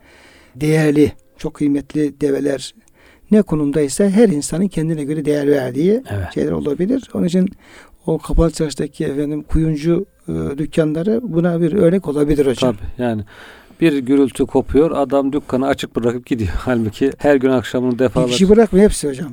[0.56, 2.76] değerli, çok kıymetli develer
[3.32, 6.34] ne konumdaysa her insanın kendine göre değer verdiği Evet.
[6.34, 7.10] şeyler olabilir.
[7.14, 7.50] Onun için
[8.06, 12.76] o kapalı çarşıdaki efendim kuyuncu e, dükkanları buna bir örnek olabilir hocam.
[12.76, 13.04] Tabii.
[13.04, 13.24] Yani
[13.80, 14.92] bir gürültü kopuyor.
[14.92, 16.52] Adam dükkanı açık bırakıp gidiyor.
[16.60, 19.32] Halbuki her gün akşamını Bir defalarca kişi bırakmıyor hepsi hocam.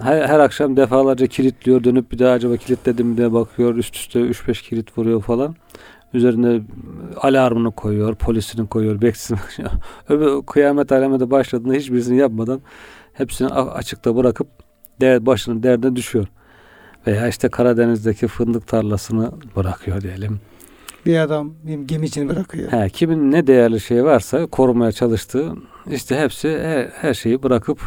[0.00, 1.84] her, her akşam defalarca kilitliyor.
[1.84, 3.74] Dönüp bir daha acaba kilitledim mi diye bakıyor.
[3.74, 5.56] Üst üste 3-5 kilit vuruyor falan.
[6.14, 6.60] Üzerine
[7.16, 9.38] alarmını koyuyor, polisini koyuyor, bekçisini
[10.08, 10.46] koyuyor.
[10.46, 12.60] Kıyamet alameti başladığında hiçbirisini yapmadan
[13.12, 14.48] hepsini açıkta bırakıp
[15.00, 16.26] der, başının derdine düşüyor.
[17.06, 20.40] Veya işte Karadeniz'deki fındık tarlasını bırakıyor diyelim.
[21.06, 22.72] Bir adam bir gemi için bırakıyor.
[22.72, 25.54] He, kimin ne değerli şey varsa korumaya çalıştığı
[25.90, 27.80] işte hepsi her, her şeyi bırakıp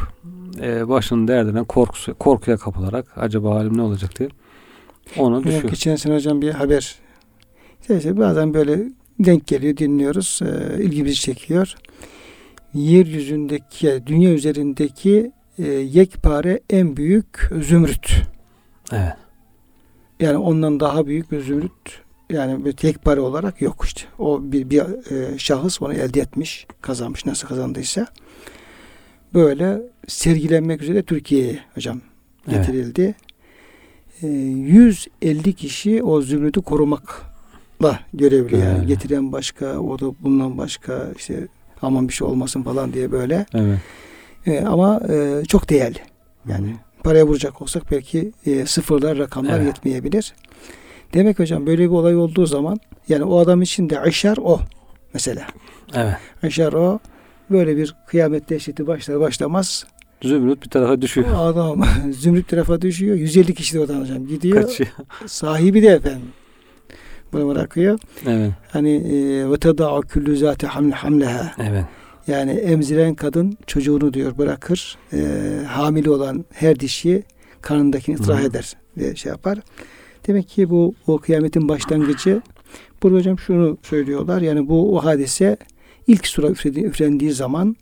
[0.61, 4.29] e, başının derdine korkusu, korkuya kapılarak acaba halim ne olacak diye
[5.17, 5.63] ona Yok, düşüyor.
[5.63, 6.95] geçen sene hocam bir haber.
[7.81, 8.79] İşte, işte bazen böyle
[9.19, 10.39] denk geliyor, dinliyoruz.
[10.43, 11.75] E, ilgimizi çekiyor.
[12.73, 18.21] Yeryüzündeki, dünya üzerindeki e, yekpare en büyük zümrüt.
[18.91, 19.13] Evet.
[20.19, 24.01] Yani ondan daha büyük bir zümrüt yani bir yekpare olarak yok işte.
[24.19, 28.07] O bir, bir e, şahıs onu elde etmiş, kazanmış nasıl kazandıysa.
[29.33, 32.01] Böyle sergilenmek üzere Türkiye'ye hocam
[32.47, 32.67] Evet.
[32.67, 33.15] getirildi.
[34.21, 38.65] E, 150 kişi o zümrütü korumakla görevli yani.
[38.65, 38.87] Yani.
[38.87, 41.47] Getiren başka, o da bundan başka işte
[41.81, 43.45] aman bir şey olmasın falan diye böyle.
[43.53, 43.79] Evet.
[44.45, 45.99] E, ama e, çok değerli.
[46.49, 49.67] Yani paraya vuracak olsak belki e, sıfırlar rakamlar Evet.
[49.67, 50.33] yetmeyebilir.
[51.13, 54.59] Demek hocam böyle bir olay olduğu zaman yani o adam için de aşar o
[55.13, 55.47] mesela.
[55.93, 56.15] Evet.
[56.43, 56.99] Aşar o
[57.49, 59.85] böyle bir kıyamet dehşeti başlar başlamaz.
[60.23, 61.27] Zümrüt bir tarafa düşüyor.
[61.33, 63.15] O adam zümrüt tarafa düşüyor.
[63.15, 64.61] 150 kişi de oradan hocam gidiyor.
[64.61, 64.89] Kaçıyor.
[65.25, 66.31] Sahibi de efendim
[67.33, 67.99] bunu bırakıyor.
[68.27, 68.51] Evet.
[68.71, 71.51] Hani e, ve teda'u küllü zâti hamle hamleha.
[71.69, 71.85] Evet.
[72.27, 74.97] Yani emziren kadın çocuğunu diyor bırakır.
[75.13, 75.19] E,
[75.67, 77.23] hamile olan her dişi
[77.61, 78.41] karnındakini Hı.
[78.41, 79.59] eder diye şey yapar.
[80.27, 82.41] Demek ki bu o kıyametin başlangıcı.
[83.03, 84.41] Burada hocam şunu söylüyorlar.
[84.41, 85.57] Yani bu o hadise
[86.07, 87.75] ilk sura üflendiği zaman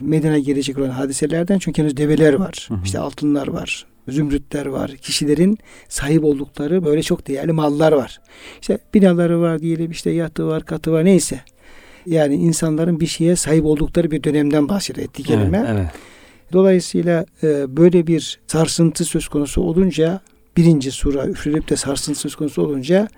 [0.00, 2.66] meydana gelecek olan hadiselerden çünkü henüz develer var.
[2.68, 2.78] Hı hı.
[2.84, 3.86] işte altınlar var.
[4.08, 4.90] zümrütler var.
[4.90, 8.20] Kişilerin sahip oldukları böyle çok değerli mallar var.
[8.60, 11.40] İşte binaları var diyelim işte yatı var katı var neyse.
[12.06, 15.58] Yani insanların bir şeye sahip oldukları bir dönemden bahsediyor etti kelime.
[15.58, 15.90] Evet, evet.
[16.52, 17.26] Dolayısıyla
[17.68, 20.20] böyle bir sarsıntı söz konusu olunca
[20.56, 23.08] birinci sura üflenip de sarsıntı söz konusu olunca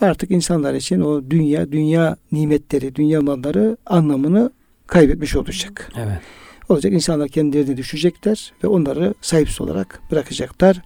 [0.00, 4.52] artık insanlar için o dünya, dünya nimetleri, dünya malları anlamını
[4.86, 5.92] kaybetmiş olacak.
[5.96, 6.18] Evet.
[6.68, 10.82] Olacak insanlar kendilerine düşecekler ve onları sahipsiz olarak bırakacaklar.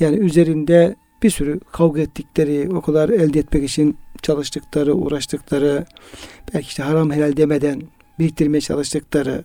[0.00, 5.86] Yani üzerinde bir sürü kavga ettikleri, o kadar elde etmek için çalıştıkları, uğraştıkları,
[6.54, 7.82] belki işte haram helal demeden
[8.18, 9.44] biriktirmeye çalıştıkları,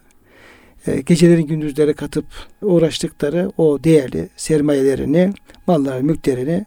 [1.06, 2.26] gecelerin gündüzlere katıp
[2.62, 5.34] uğraştıkları o değerli sermayelerini,
[5.68, 6.66] malları, mülklerini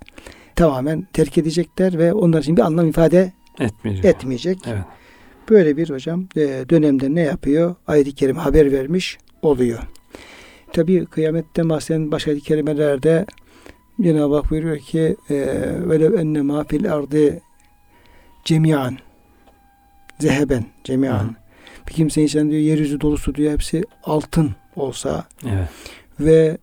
[0.56, 4.04] tamamen terk edecekler ve onlar için bir anlam ifade Etmeyecek.
[4.04, 4.58] etmeyecek.
[4.66, 4.82] Evet.
[5.50, 7.74] Böyle bir hocam e, dönemde ne yapıyor?
[7.86, 9.78] Ayet-i Kerime haber vermiş oluyor.
[10.72, 13.26] Tabi kıyametten bahseden başka ayet-i kerimelerde
[14.02, 15.36] Cenab-ı Hak buyuruyor ki e,
[15.88, 17.40] velev enne ma fil ardı
[18.44, 18.96] cemiyan
[20.18, 21.36] zeheben cemiyan.
[21.88, 25.68] Bir kimsenin içinde diyor yeryüzü dolusu diyor hepsi altın olsa Evet.
[26.20, 26.58] ve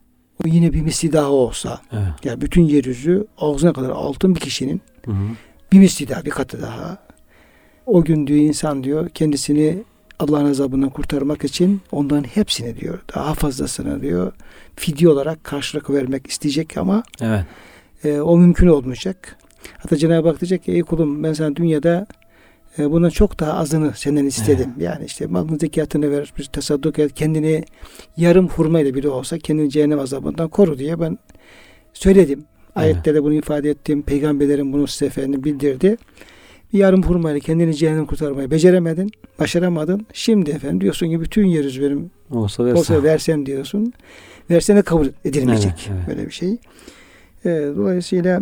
[0.46, 2.04] o yine bir misli daha olsa Evet.
[2.24, 5.16] yani bütün yeryüzü ağzına kadar altın bir kişinin Hı hı.
[5.72, 6.98] bir misli daha bir katı daha.
[7.86, 9.84] O gün diyor insan diyor kendisini
[10.20, 14.32] Allah'ın azabından kurtarmak için onların hepsini diyor daha fazlasını diyor
[14.76, 17.46] fidye olarak karşılık vermek isteyecek ama Evet.
[18.04, 19.38] e, o mümkün olmayacak.
[19.78, 22.08] Hatta Cenab-ı Hak diyecek ki ey kulum ben sana dünyada
[22.80, 24.74] e, bundan çok daha azını senden istedim.
[24.80, 27.64] Yani işte malın zekatını ver, bir tasadduk et, kendini
[28.18, 31.18] yarım hurmayla bile olsa kendini cehennem azabından koru diye ben
[31.94, 32.44] söyledim.
[32.76, 34.02] Ayette de bunu ifade ettim.
[34.02, 35.98] Peygamberlerin bunu size efendim bildirdi.
[36.74, 40.06] Bir yarım hurmayla kendini cehennem kurtarmayı beceremedin, başaramadın.
[40.14, 42.80] Şimdi efendim diyorsun ki bütün yeryüzü benim Olsa verse.
[42.80, 43.94] olsa versem diyorsun.
[44.50, 45.72] Versene kabul edilmeyecek.
[45.72, 46.08] Evet, evet.
[46.08, 46.58] Böyle bir şey.
[47.46, 48.40] E, dolayısıyla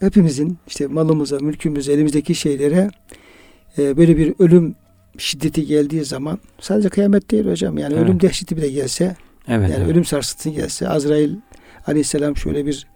[0.00, 2.90] hepimizin işte malımıza, mülkümüze, elimizdeki şeylere
[3.78, 4.74] e, böyle bir ölüm
[5.18, 7.78] şiddeti geldiği zaman sadece kıyamet değil hocam.
[7.78, 8.04] Yani Evet.
[8.04, 9.16] ölüm dehşeti bile gelse,
[9.48, 9.70] Evet.
[9.70, 9.88] yani evet.
[9.88, 11.34] ölüm sarsıntısı gelse, Azrail
[11.86, 12.86] aleyhisselam şöyle bir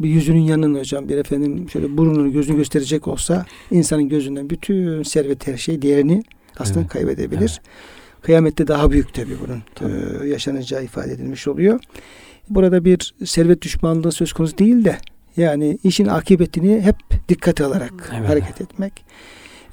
[0.00, 5.46] bir yüzünün yanına hocam bir efendim şöyle burnunu gözünü gösterecek olsa insanın gözünden bütün servet
[5.46, 6.22] her şey değerini
[6.58, 6.90] aslında Evet.
[6.90, 7.60] kaybedebilir.
[8.22, 11.80] Kıyamette daha büyük tabii bunun e, yaşanacağı ifade edilmiş oluyor.
[12.48, 14.98] Burada bir servet düşmanlığı söz konusu değil de
[15.36, 16.96] yani işin akıbetini hep
[17.28, 18.28] dikkate alarak Evet.
[18.28, 19.04] hareket etmek.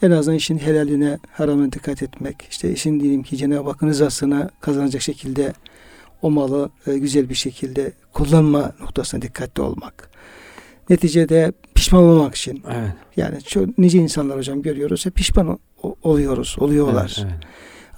[0.03, 2.47] En azından işin helaline, haramına dikkat etmek.
[2.51, 5.53] İşte işin diyelim ki Cenab-ı Hakk'ın rızasına kazanacak şekilde
[6.21, 10.09] o malı e, güzel bir şekilde kullanma noktasına dikkatli olmak.
[10.89, 12.91] Neticede pişman olmamak için Evet.
[13.17, 17.15] yani çok nice insanlar hocam görüyoruz hep pişman o- oluyoruz, oluyorlar.
[17.19, 17.43] Evet, evet.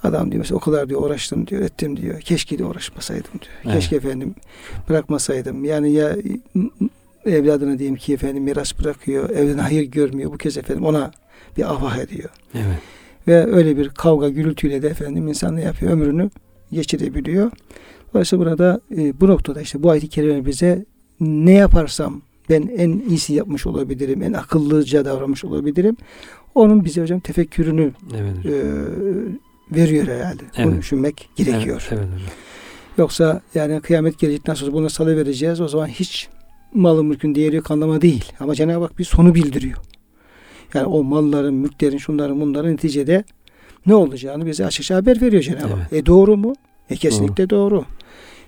[0.04, 2.20] Adam diyor mesela o kadar diyor uğraştım diyor, ettim diyor.
[2.20, 3.54] Keşke de uğraşmasaydım diyor.
[3.64, 3.74] Evet.
[3.74, 4.34] Keşke efendim
[4.88, 5.64] bırakmasaydım.
[5.64, 6.16] Yani ya
[7.26, 10.32] evladına diyeyim ki efendim miras bırakıyor, evden hayır görmüyor.
[10.32, 11.10] Bu kez efendim ona
[11.56, 12.30] bir avah ediyor.
[12.54, 12.78] Evet.
[13.28, 15.92] Ve öyle bir kavga gürültüyle de efendim insan ne yapıyor?
[15.92, 16.30] Ömrünü
[16.72, 17.50] geçirebiliyor.
[18.14, 20.84] Dolayısıyla burada e, bu noktada işte bu ayet-i kerime bize
[21.20, 25.96] ne yaparsam ben en iyisi yapmış olabilirim, en akıllıca davranmış olabilirim.
[26.54, 28.46] Onun bize hocam tefekkürünü Evet.
[28.46, 28.62] e,
[29.76, 30.42] veriyor herhalde.
[30.58, 30.78] Bunu Evet.
[30.82, 31.88] düşünmek gerekiyor.
[31.90, 32.28] Evet, evet hocam.
[32.98, 35.60] Yoksa yani kıyamet gelecekten sonra buna salı vereceğiz.
[35.60, 36.28] O zaman hiç
[36.74, 38.24] malın mülkün değeri yok anlama değil.
[38.40, 39.78] Ama Cenab-ı Hak bir sonu bildiriyor.
[40.76, 43.24] Yani o malların, mülklerin, şunların, bunların neticede
[43.86, 45.92] ne olacağını bize açıkça haber veriyor Cenab-ı Hak.
[45.92, 46.54] E doğru mu?
[46.90, 47.84] E kesinlikle doğru.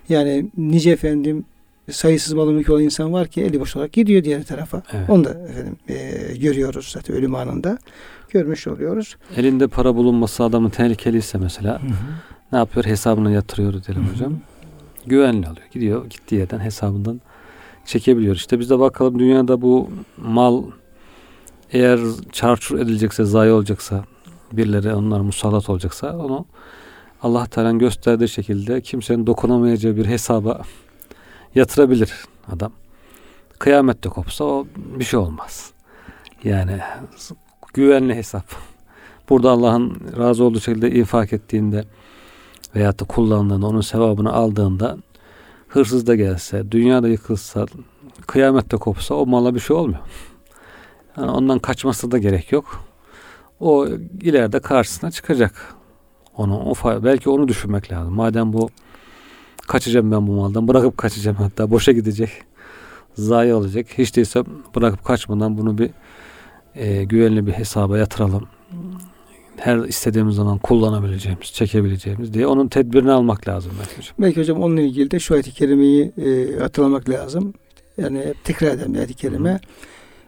[0.09, 1.45] Yani nice efendim
[1.91, 4.83] sayısız malı mülkü olan insan var ki eli boş olarak gidiyor diğer tarafa.
[4.93, 5.09] Evet.
[5.09, 7.77] Onu da efendim e, görüyoruz zaten ölüm anında.
[8.29, 9.15] Görmüş oluyoruz.
[9.37, 11.81] Elinde para bulunması adamın tehlikeliyse mesela
[12.51, 12.85] ne yapıyor?
[12.85, 14.33] Hesabına yatırıyor diyelim hocam.
[15.05, 15.67] Güvenli alıyor.
[15.71, 17.21] Gidiyor gittiği yerden hesabından
[17.85, 18.35] çekebiliyor.
[18.35, 20.63] İşte biz de bakalım dünyada bu mal
[21.71, 21.99] eğer
[22.31, 24.03] çarçur edilecekse, zayi olacaksa,
[24.51, 26.45] birileri onlar musallat olacaksa onu
[27.23, 30.61] Allah Teala'nın gösterdiği şekilde kimsenin dokunamayacağı bir hesaba
[31.55, 32.13] yatırabilir
[32.51, 32.71] adam.
[33.59, 35.71] Kıyamette kopsa o bir şey olmaz.
[36.43, 36.79] Yani
[37.73, 38.45] güvenli hesap.
[39.29, 41.85] Burada Allah'ın razı olduğu şekilde infak ettiğinde
[42.75, 44.97] veyahut da kullandığında, onun sevabını aldığında
[45.67, 47.65] hırsız da gelse, dünyada yıkılsa,
[48.27, 49.99] kıyamette kopsa o mala bir şey olmuyor.
[51.19, 52.83] Yani ondan kaçması da gerek yok.
[53.59, 53.87] O
[54.21, 55.75] ileride karşısına çıkacak.
[56.37, 58.13] Onu, o, belki onu düşünmek lazım.
[58.13, 58.69] Madem bu
[59.67, 62.29] kaçacağım ben bu maldan, bırakıp kaçacağım hatta boşa gidecek.
[63.13, 63.85] Zayi olacak.
[63.97, 64.43] Hiç değilse
[64.75, 65.89] bırakıp kaçmadan bunu bir
[66.75, 68.47] e, güvenli bir hesaba yatıralım
[69.59, 74.15] her istediğimiz zaman kullanabileceğimiz, çekebileceğimiz diye onun tedbirini almak lazım belki hocam.
[74.19, 77.53] Belki hocam onunla ilgili de şu ayet-i kerimeyi e, hatırlamak lazım.
[77.97, 79.59] Yani tekrar eden bir ayet-i kerime.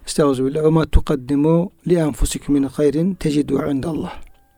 [0.07, 0.63] Estağfirullah.
[0.63, 4.13] Ve ma tukaddimu li enfusikum min hayrin tecidu indallah.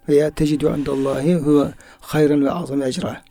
[0.10, 1.68] Veya tecidu indallahi huve
[2.02, 3.22] hayran ve azam ecra.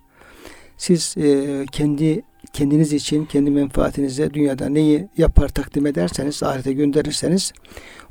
[0.76, 2.22] Siz e, kendi
[2.52, 7.52] kendiniz için, kendi menfaatinize dünyada neyi yapar takdim ederseniz, ahirete gönderirseniz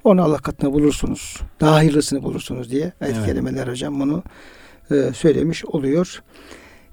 [0.04, 1.38] onu Allah katına bulursunuz.
[1.60, 3.28] Daha hayırlısını bulursunuz diye ayet-i Evet.
[3.28, 4.24] kerimeler hocam bunu
[4.92, 6.24] e, söylemiş oluyor.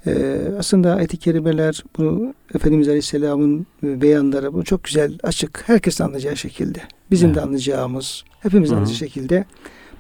[0.09, 6.79] E, aslında ayet-i kerimeler bu Efendimiz Aleyhisselam'ın beyanları bu çok güzel, açık, herkesin anlayacağı şekilde.
[7.11, 7.43] Bizim de Evet.
[7.47, 8.81] anlayacağımız, hepimizin Hı hı.
[8.81, 9.45] anlayacağı şekilde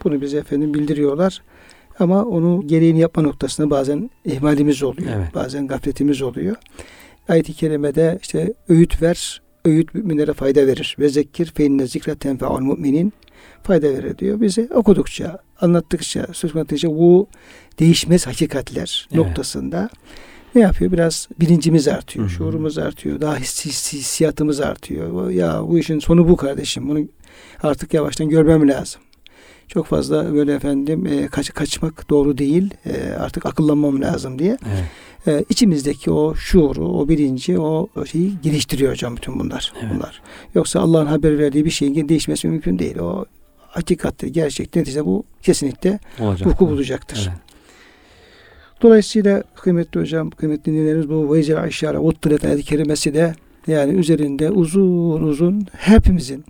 [0.04, 1.42] bunu bize efendim bildiriyorlar.
[1.98, 5.10] Ama onu gereğini yapma noktasında bazen ihmalimiz oluyor.
[5.16, 5.34] Evet.
[5.34, 6.56] Bazen gafletimiz oluyor.
[7.28, 10.96] Ayet-i kerimede işte öğüt ver, öğüt müminlere fayda verir.
[10.98, 13.12] Ve zekkir fe inne zikre tenfe'ul müminin
[13.62, 14.40] fayda verir diyor.
[14.40, 17.28] Bize okudukça, anlattıkça, söz anlattıkça bu
[17.78, 19.18] değişmez hakikatler Evet.
[19.26, 19.88] noktasında
[20.54, 20.92] ne yapıyor?
[20.92, 22.32] Biraz bilincimiz artıyor, Hı hı.
[22.34, 25.30] şuurumuz artıyor, daha hissi- hissiyatımız artıyor.
[25.30, 26.88] Ya bu işin sonu bu kardeşim.
[26.88, 27.00] Bunu
[27.62, 29.00] artık yavaştan görmem lazım.
[29.68, 32.70] Çok fazla böyle efendim e, kaç, kaçmak doğru değil.
[32.86, 34.58] E, artık akıllanmam lazım diye.
[34.72, 34.84] Evet.
[35.26, 39.72] E, içimizdeki o şuuru, o bilinci, o şeyi geliştiriyor hocam bütün bunlar.
[39.82, 39.92] Evet.
[39.94, 40.22] Bunlar.
[40.54, 42.98] Yoksa Allah'ın haber verdiği bir şeyin değişmesi mümkün değil.
[42.98, 43.24] O
[43.68, 44.76] hakikattir, gerçek.
[44.76, 46.48] Neticede bu kesinlikle Olacak.
[46.48, 47.28] vuku bulacaktır.
[47.30, 47.38] Evet.
[48.82, 53.34] Dolayısıyla kıymetli hocam, kıymetli dinlerimiz bu Veyzel Aşşara Uttilet ayet-i kerimesi de
[53.66, 56.44] yani üzerinde uzun uzun hepimizin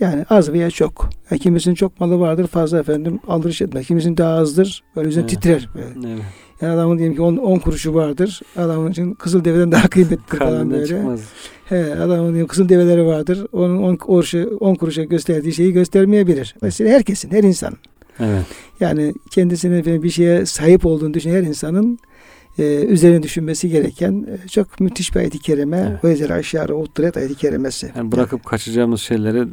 [0.00, 1.10] yani az veya çok.
[1.30, 3.86] Yani kimisinin çok malı vardır fazla efendim aldırış etmez.
[3.86, 4.82] Kimisinin daha azdır.
[4.96, 5.30] Böyle yüzden Evet.
[5.30, 5.68] titrer.
[5.74, 6.12] Böyle.
[6.12, 6.22] Evet.
[6.60, 8.40] Yani adamın diyelim ki 10 kuruşu vardır.
[8.56, 10.86] Adamın için kızıl deveden daha kıymetli falan böyle.
[10.86, 11.20] çıkmaz.
[11.64, 13.46] He, adamın diyelim kızıl develeri vardır.
[13.52, 16.56] Onun 10 kuruşu 10 kuruşa gösterdiği şeyi göstermeyebilir.
[16.62, 17.74] Mesela herkesin, her insan.
[18.20, 18.44] Evet.
[18.80, 21.98] Yani kendisine bir şeye sahip olduğunu düşünen her insanın
[22.58, 25.88] e, üzerine düşünmesi gereken e, çok müthiş bir ayet-i kerime.
[25.90, 26.04] Evet.
[26.04, 27.92] Ve ezel aşağı uttiret ayet-i kerimesi.
[27.96, 29.44] Yani bırakıp kaçacağımız şeyleri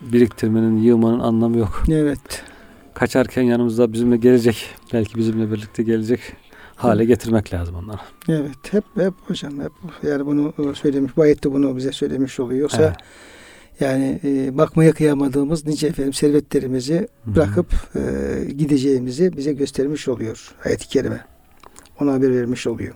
[0.00, 1.82] biriktirmenin, yığmanın anlamı yok.
[1.90, 2.42] Evet.
[2.94, 6.20] Kaçarken yanımızda bizimle gelecek, belki bizimle birlikte gelecek
[6.76, 8.00] hale getirmek lazım onları.
[8.28, 8.72] Evet.
[8.72, 11.16] Hep hep hocam hep yani bunu söylemiş.
[11.16, 12.60] Bu ayette bunu bize söylemiş oluyor.
[12.60, 12.96] Yoksa Evet.
[13.80, 18.00] yani e, bakmaya kıyamadığımız nice efendim servetlerimizi bırakıp e,
[18.52, 21.35] gideceğimizi bize göstermiş oluyor ayet-i kerime.
[22.00, 22.94] Ona haber vermiş oluyor.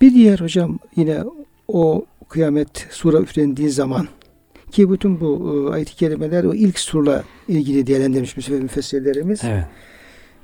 [0.00, 1.24] Bir diğer hocam yine
[1.68, 4.08] o kıyamet sura üflendiği zaman
[4.70, 9.40] ki bütün bu e, ayet-i kerimeler o ilk surla ilgili değerlendirmiş müfessir- müfessirlerimiz.
[9.44, 9.64] Evet.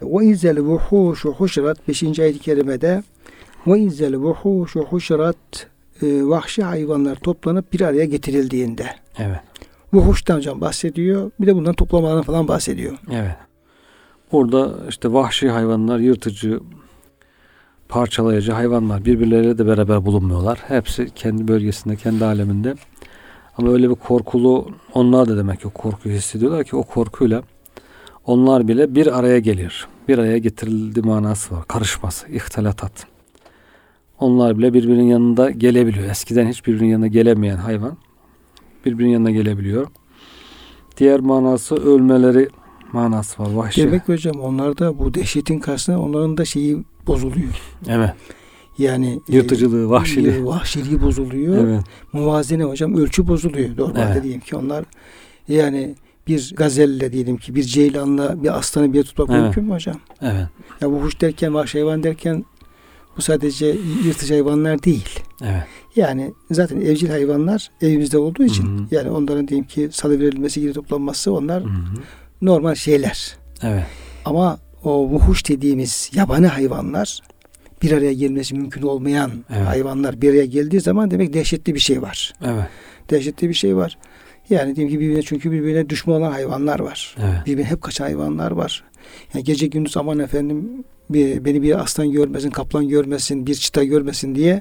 [0.03, 2.19] Ve izzel vuhuşu huşrat 5.
[2.19, 3.03] ayet-i kerimede
[3.67, 5.67] ve izzel vuhuşu huşrat
[6.03, 8.87] e, vahşi hayvanlar toplanıp bir araya getirildiğinde
[9.19, 9.41] Evet.
[9.93, 11.31] vuhuştan hocam bahsediyor.
[11.41, 12.99] Bir de bundan toplamalarından falan bahsediyor.
[13.13, 13.37] Evet.
[14.33, 16.61] Orada işte vahşi hayvanlar, yırtıcı,
[17.89, 20.59] parçalayıcı hayvanlar birbirleriyle de beraber bulunmuyorlar.
[20.59, 22.75] Hepsi kendi bölgesinde, kendi aleminde.
[23.59, 27.43] Ama öyle bir korkulu onlar da demek ki o korkuyu hissediyorlar ki o korkuyla
[28.27, 29.89] onlar bile bir araya geliyor.
[30.09, 31.65] Bir araya getirildi manası var.
[31.69, 33.07] Karışması, ihtilatat.
[34.19, 36.11] Onlar bile birbirinin yanında gelebiliyor.
[36.11, 37.97] Eskiden hiç birbirinin yanına gelemeyen hayvan
[38.87, 39.87] birbirinin yanına gelebiliyor.
[40.97, 42.49] Diğer manası ölmeleri
[42.93, 43.51] manası var.
[43.53, 43.83] Vahşi.
[43.83, 47.61] Demek ki hocam onlar da bu dehşetin karşısında onların da şeyi bozuluyor.
[47.89, 48.11] Evet.
[48.79, 50.47] Yani e, Yırtıcılığı, vahşiliği.
[50.47, 51.65] vahşiliği bozuluyor.
[51.69, 51.81] Evet.
[52.13, 53.77] Muvazene hocam ölçü bozuluyor.
[53.79, 54.23] Normalde Evet.
[54.23, 54.85] diyelim ki onlar
[55.49, 55.95] yani
[56.27, 59.43] bir gazelle diyelim ki bir ceylanla bir aslanı bir tutmak Evet.
[59.43, 59.97] mümkün mü hocam?
[60.23, 60.47] Evet.
[60.81, 62.45] Ya bu huş derken vahşi hayvan derken
[63.17, 63.67] bu sadece
[64.05, 65.21] yırtıcı hayvanlar değil.
[65.43, 65.63] Evet.
[65.97, 68.87] Yani zaten evcil hayvanlar evimizde olduğu için Hı hı.
[68.91, 71.73] yani onların diyelim ki salı verilmesi, geri toplanması onlar Hı hı.
[72.43, 73.37] Normal şeyler.
[73.63, 73.85] Evet.
[74.25, 77.21] Ama o vuhuş dediğimiz yabani hayvanlar
[77.83, 79.67] bir araya gelmesi mümkün olmayan Evet.
[79.67, 82.35] hayvanlar bir araya geldiği zaman demek dehşetli bir şey var.
[82.45, 82.65] Evet.
[83.11, 83.99] Dehşetli bir şey var.
[84.51, 87.17] Yani diyelim ki birbirine çünkü birbirine düşman olan hayvanlar var.
[87.23, 87.47] Evet.
[87.47, 88.85] Birbirine hep kaçan hayvanlar var.
[89.35, 94.35] Yani gece gündüz aman efendim bir, beni bir aslan görmesin, kaplan görmesin, bir çita görmesin
[94.35, 94.61] diye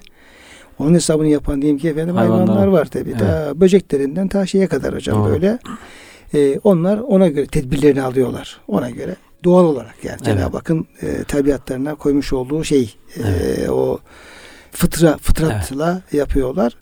[0.80, 2.86] onun hesabını yapan diyelim ki efendim Hayvanlar hayvanlar var.
[2.86, 3.10] tabii.
[3.10, 3.20] Evet.
[3.20, 5.30] Ta böceklerinden ta şeye kadar hocam Doğru.
[5.34, 5.60] böyle.
[6.34, 8.62] Ee, onlar ona göre tedbirlerini alıyorlar.
[8.68, 10.26] Ona göre doğal olarak yani Evet.
[10.26, 13.70] Cenab-ı Hakk'ın e, tabiatlarına koymuş olduğu şey e, Evet.
[13.70, 14.00] o
[14.72, 16.74] fıtra fıtratla yapıyorlar.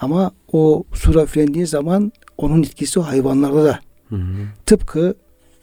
[0.00, 3.78] Ama o sura üflendiği zaman onun etkisi o hayvanlarda da
[4.08, 4.36] Hı hı.
[4.66, 5.14] tıpkı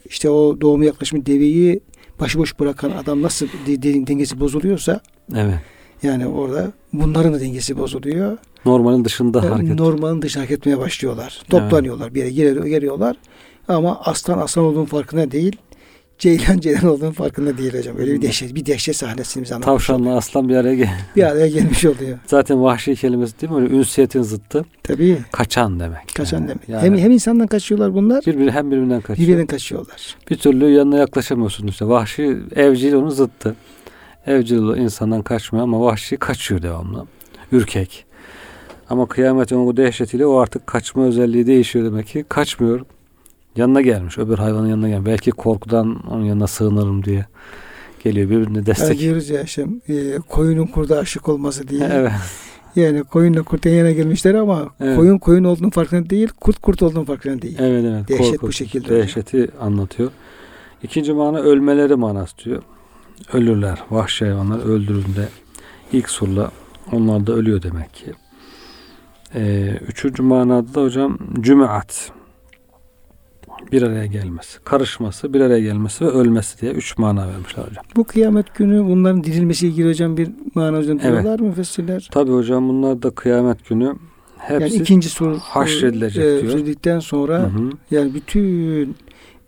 [0.06, 1.80] işte o doğumu yaklaşmış deveyi
[2.20, 5.02] başıboş bırakan adam nasıl de- de- dengesi bozuluyorsa
[5.36, 5.56] Evet.
[6.04, 8.38] Yani orada bunların da dengesi bozuluyor.
[8.66, 9.80] Normalin dışında E, hareket.
[9.80, 11.42] Normalin dışına hareket etmeye başlıyorlar.
[11.50, 13.16] Toplanıyorlar bir yere geliyor, geliyorlar.
[13.68, 15.56] Ama aslan aslan olduğunun farkında değil.
[16.20, 17.98] ceylan ceylan olduğunun farkında değil hocam.
[17.98, 20.18] Öyle bir dehşet, bir dehşet sahnesini bize anlatmış Tavşanla oluyor.
[20.18, 20.90] aslan bir araya gel.
[21.16, 22.18] Bir araya gelmiş oluyor.
[22.26, 23.62] Zaten vahşi kelimesi değil mi?
[23.62, 24.66] Öyle ünsiyetin zıttı.
[24.84, 26.16] Tabii Kaçan demek.
[26.16, 26.48] kaçan Yani.
[26.50, 26.70] demek.
[26.70, 29.28] Yani Hem, hem insandan kaçıyorlar bunlar, birbiri hem birbirinden kaçıyor.
[29.28, 30.16] birbirinden kaçıyorlar.
[30.30, 31.88] Bir türlü yanına yaklaşamıyorsun işte.
[31.88, 33.56] Vahşi evcil onun zıttı.
[34.28, 37.06] Evcil insandan kaçmıyor ama vahşi kaçıyor devamlı.
[37.52, 38.06] Ürkek.
[38.90, 42.26] Ama kıyametin o dehşetiyle o artık kaçma özelliği değişiyor demek ki.
[42.30, 42.82] Kaçmıyor.
[43.56, 44.18] Yanına gelmiş.
[44.18, 45.06] Öbür hayvanın yanına gelmiş.
[45.06, 47.26] Belki korkudan onun yanına sığınırım diye
[48.04, 48.30] geliyor.
[48.30, 49.00] Birbirine Yani destek.
[49.00, 51.90] diyoruz ya işte e, koyunun kurda aşık olması diye.
[51.94, 52.12] evet.
[52.76, 54.98] Yani koyunla kurt yan yana gelmişler ama Evet.
[54.98, 57.58] koyun koyun olduğunun farkında değil, kurt kurt olduğunun farkında değil.
[57.60, 58.08] Evet evet.
[58.10, 58.56] Dehşet bu Korkunç.
[58.58, 58.90] şekilde.
[58.90, 60.12] Dehşeti anlatıyor.
[60.84, 62.62] İkinci mana ölmeleri manası diyor.
[63.34, 63.80] Ölürler.
[63.92, 65.28] Vahşi hayvanlar öldürüldüğünde
[65.94, 66.52] ilk surla
[66.92, 68.12] onlar da ölüyor demek ki.
[69.36, 72.12] Ee, üçüncü manada da hocam cümeat.
[73.72, 77.86] Bir araya gelmesi, karışması, bir araya gelmesi ve ölmesi diye üç mana vermişler hocam.
[77.96, 81.24] Bu kıyamet günü bunların dirilmesi ilgili hocam bir mana hocam Evet.
[81.24, 82.10] diyorlar mı müfessirler?
[82.12, 83.96] Tabi hocam bunlar da kıyamet günü
[84.38, 86.42] hepsi Yani ikinci sur haşredilecek e,
[86.84, 87.02] diyor.
[87.02, 87.70] sonra Hı hı.
[87.92, 88.96] yani bütün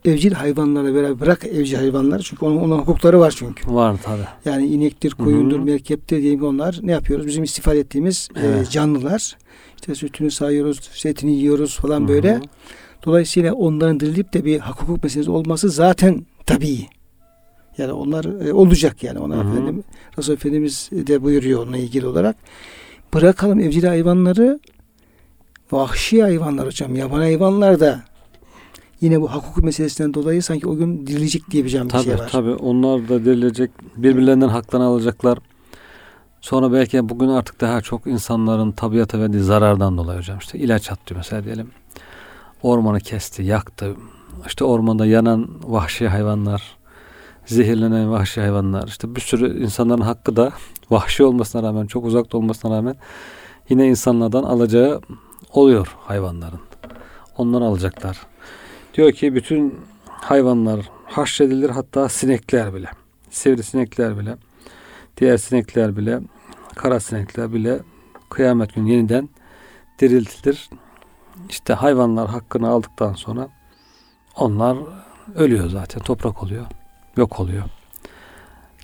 [0.05, 3.71] evcil hayvanlarla beraber bırak evcil hayvanlar çünkü onun, onun hukukları var çünkü.
[3.71, 4.21] var tabi.
[4.45, 5.65] Yani inektir, koyundur, Hı hı.
[5.65, 7.27] merkeptir diye onlar ne yapıyoruz?
[7.27, 8.71] Bizim istifade ettiğimiz e, Evet.
[8.71, 9.37] canlılar.
[9.75, 12.41] İşte sütünü sayıyoruz, etini yiyoruz falan böyle.
[13.05, 16.87] Dolayısıyla onların dirilip de bir hak hukuk meselesi olması zaten tabii.
[17.77, 19.51] Yani onlar e, olacak yani ona Hı hı.
[19.51, 19.83] efendim.
[20.17, 22.35] Resul Efendimiz de buyuruyor onunla ilgili olarak.
[23.13, 24.59] Bırakalım evcil hayvanları
[25.71, 26.95] vahşi hayvanlar hocam.
[26.95, 28.01] Yaban hayvanlar da
[29.03, 32.17] yine bu hukuk meselesinden dolayı sanki o gün dirilecek diye bir can bir Tabii şey
[32.17, 32.29] var.
[32.31, 33.71] tabii onlar da dirilecek.
[33.97, 35.37] Birbirlerinden haklarını alacaklar.
[36.41, 40.37] Sonra belki bugün artık daha çok insanların tabiata verdiği zarardan dolayı hocam.
[40.37, 41.71] işte ilaç attı mesela diyelim.
[42.63, 43.95] Ormanı kesti, yaktı.
[44.47, 46.63] İşte ormanda yanan vahşi hayvanlar,
[47.45, 48.87] zehirlenen vahşi hayvanlar.
[48.87, 50.51] işte bir sürü insanların hakkı da
[50.89, 52.95] vahşi olmasına rağmen, çok uzakta olmasına rağmen
[53.69, 55.01] yine insanlardan alacağı
[55.53, 56.59] oluyor hayvanların.
[57.37, 58.17] Onları alacaklar.
[58.93, 62.89] Diyor ki bütün hayvanlar haşredilir hatta sinekler bile.
[63.29, 64.37] Sivrisinekler bile.
[65.17, 66.19] Diğer sinekler bile.
[66.75, 67.79] Kara sinekler bile
[68.29, 69.29] kıyamet günü yeniden
[69.99, 70.69] diriltilir.
[71.49, 73.49] İşte hayvanlar hakkını aldıktan sonra
[74.35, 74.77] onlar
[75.35, 76.03] ölüyor zaten.
[76.03, 76.65] Toprak oluyor.
[77.17, 77.63] Yok oluyor.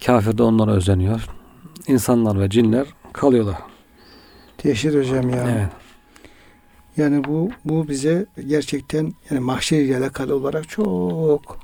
[0.05, 1.29] Kafir de onlara özeniyor.
[1.87, 3.57] İnsanlar ve cinler kalıyorlar.
[4.63, 5.49] Dehşet hocam ya.
[5.49, 5.88] Evet.
[6.97, 11.59] Yani bu bu bize gerçekten yani mahşer ile alakalı olarak çok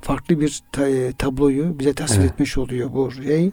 [0.00, 2.30] farklı bir ta- tabloyu bize tasvir Evet.
[2.32, 3.50] etmiş oluyor bu şey.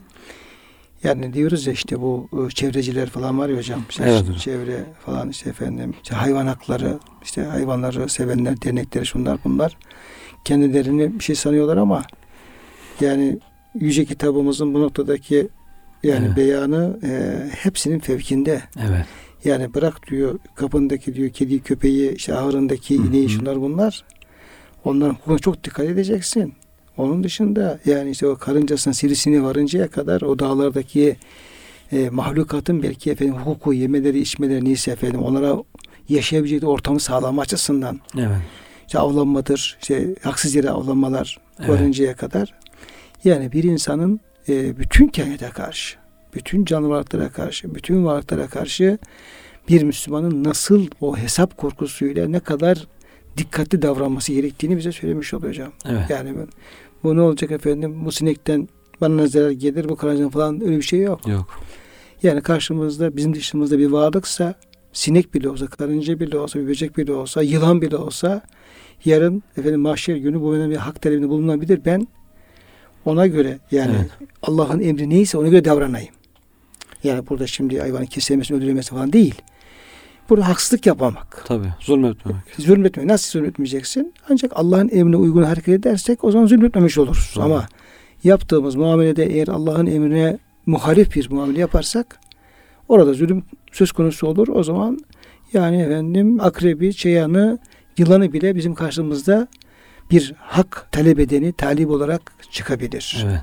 [1.02, 3.82] Yani diyoruz ya işte bu e, çevreciler falan var ya hocam.
[3.90, 5.94] İşte Evet işte çevre falan işte efendim.
[6.02, 9.76] işte hayvan hakları, işte hayvanları sevenler, dernekleri şunlar bunlar.
[10.44, 12.02] Kendilerini bir şey sanıyorlar ama
[13.00, 13.38] yani
[13.80, 15.48] yüce kitabımızın bu noktadaki
[16.02, 16.36] yani Evet.
[16.36, 18.62] beyanı e, hepsinin fevkinde.
[18.88, 19.06] Evet.
[19.44, 23.06] Yani bırak diyor kapındaki diyor kedi köpeği işte ahırındaki Hı hı.
[23.06, 24.04] ineği şunlar bunlar.
[24.84, 26.54] Onların hukukuna çok dikkat edeceksin.
[26.96, 31.16] Onun dışında yani işte o karıncasının sirisini varıncaya kadar o dağlardaki
[31.92, 35.56] e, mahlukatın belki efendim hukuku yemeleri içmeleri neyse efendim onlara
[36.08, 38.36] yaşayabilecek ortamı sağlama açısından Evet.
[38.86, 41.70] işte avlanmadır işte haksız yere avlanmalar Evet.
[41.70, 42.54] varıncaya kadar
[43.24, 45.96] yani bir insanın e, bütün kainata karşı
[46.36, 48.98] bütün canlı varlıklara karşı bütün varlıklara karşı
[49.68, 52.86] bir Müslümanın nasıl o hesap korkusuyla ne kadar
[53.36, 55.72] dikkatli davranması gerektiğini bize söylemiş oluyor hocam.
[55.88, 56.10] Evet.
[56.10, 56.34] Yani
[57.02, 58.68] bu ne olacak efendim bu sinekten
[59.00, 61.28] bana ne zarar gelir bu karıncadan falan öyle bir şey yok.
[61.28, 61.60] Yok.
[62.22, 64.54] Yani karşımızda bizim dışımızda bir varlıksa
[64.92, 68.42] sinek bile olsa, karınca bile olsa, bir böcek bile olsa, yılan bile olsa
[69.04, 71.80] yarın efendim mahşer günü bu benim bir hak talebinde bulunabilir.
[71.84, 72.08] Ben
[73.04, 74.10] ona göre yani Evet.
[74.42, 76.14] Allah'ın emri neyse ona göre davranayım.
[77.04, 79.34] Yani burada şimdi hayvanı kesilmesi, öldürülmesi falan değil.
[80.28, 81.42] Burada haksızlık yapmamak.
[81.46, 81.68] Tabii.
[81.80, 82.42] Zulmetmemek.
[82.58, 83.10] Zulmetmemek.
[83.10, 84.14] Nasıl zulmetmeyeceksin?
[84.30, 87.32] Ancak Allah'ın emrine uygun hareket edersek o zaman zulmetmemiş oluruz.
[87.36, 87.44] Doğru.
[87.44, 87.66] Ama
[88.24, 92.20] yaptığımız muamelede eğer Allah'ın emrine muhalif bir muamele yaparsak
[92.88, 94.48] orada zulüm söz konusu olur.
[94.48, 94.98] O zaman
[95.52, 97.58] yani efendim akrebi, çeyanı,
[97.98, 99.48] yılanı bile bizim karşımızda
[100.10, 103.24] bir hak talep edeni, talip olarak çıkabilir.
[103.26, 103.40] Evet.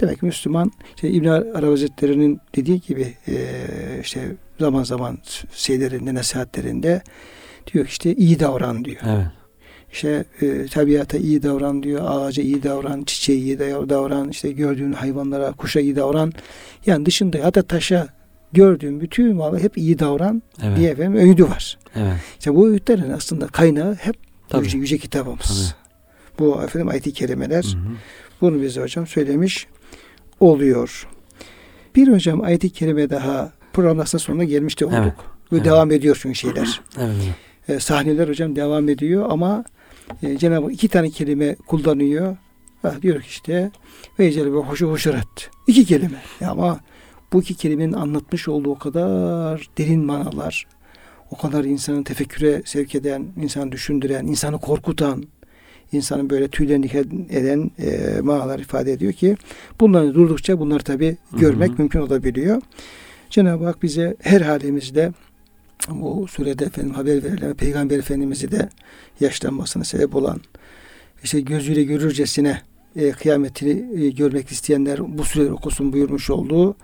[0.00, 3.36] Demek ki Müslüman işte İbn Arabi Hazretleri'nin dediği gibi e,
[4.02, 5.18] işte zaman zaman
[5.52, 7.02] şeylerinde, nasihatlerinde
[7.72, 9.00] diyor ki işte iyi davran diyor.
[9.06, 9.26] Evet.
[9.92, 14.92] İşte e, tabiata iyi davran diyor, ağaca iyi davran, çiçeğe iyi dav- davran, işte gördüğün
[14.92, 16.32] hayvanlara, kuşa iyi davran.
[16.86, 18.08] Yani dışında hatta taşa
[18.52, 20.76] gördüğün bütün varlığa hep iyi davran Evet.
[20.78, 21.78] diye efendim öğüdü var.
[21.96, 22.14] Evet.
[22.38, 24.14] İşte bu öğütlerin aslında kaynağı hep
[24.48, 24.64] Tabii.
[24.64, 25.74] yüce, yüce kitabımız.
[26.38, 27.64] Bu efendim ayet-i kerimeler.
[27.64, 27.92] Hı hı.
[28.40, 29.66] Bunu bize hocam söylemiş
[30.40, 31.08] oluyor.
[31.96, 34.96] Bir hocam ayet-i kerime daha programın aslında sonuna gelmişti olduk.
[34.98, 35.12] Evet.
[35.52, 35.64] Ve Evet.
[35.64, 36.80] devam ediyor çünkü şeyler.
[36.98, 37.14] Evet.
[37.68, 39.64] E, sahneler hocam devam ediyor ama
[40.22, 42.36] e, Cenab-ı iki tane kelime kullanıyor.
[42.82, 43.70] Ha, diyor ki işte
[44.18, 45.50] ve ecel ve hoşu hoşurat.
[45.66, 46.22] İki kelime.
[46.40, 46.80] Ya ama
[47.32, 50.66] bu iki kelimenin anlatmış olduğu o kadar derin manalar,
[51.30, 55.24] o kadar insanı tefekküre sevk eden, insanı düşündüren, insanı korkutan,
[55.92, 56.86] insanın böyle tüylerini
[57.30, 59.36] eden e, manalar ifade ediyor ki
[59.80, 61.78] bunları durdukça bunları tabi görmek Hı hı.
[61.78, 62.62] mümkün olabiliyor.
[63.30, 65.12] Cenab-ı Hak bize her halimizde
[65.88, 68.68] bu surede efendim haber verilen Peygamber Efendimiz'i de
[69.20, 70.40] yaşlanmasına sebep olan
[71.22, 72.60] işte gözüyle görürcesine
[72.96, 76.76] e, kıyametini e, görmek isteyenler bu sureleri okusun buyurmuş olduğu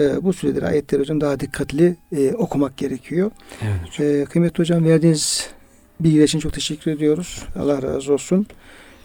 [0.00, 3.30] e, bu sureleri ayetleri hocam daha dikkatli e, okumak gerekiyor.
[3.62, 4.06] Evet hocam.
[4.06, 5.50] E, kıymetli hocam verdiğiniz
[6.00, 7.42] bilgiler için çok teşekkür ediyoruz.
[7.56, 8.46] Allah razı olsun.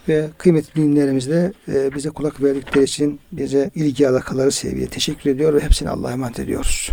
[0.10, 5.60] Ve kıymetli dinlerimizle e, bize kulak verdikleri için bize ilgi alakaları seviye teşekkür ediyor ve
[5.60, 6.92] hepsini Allah'a emanet ediyoruz.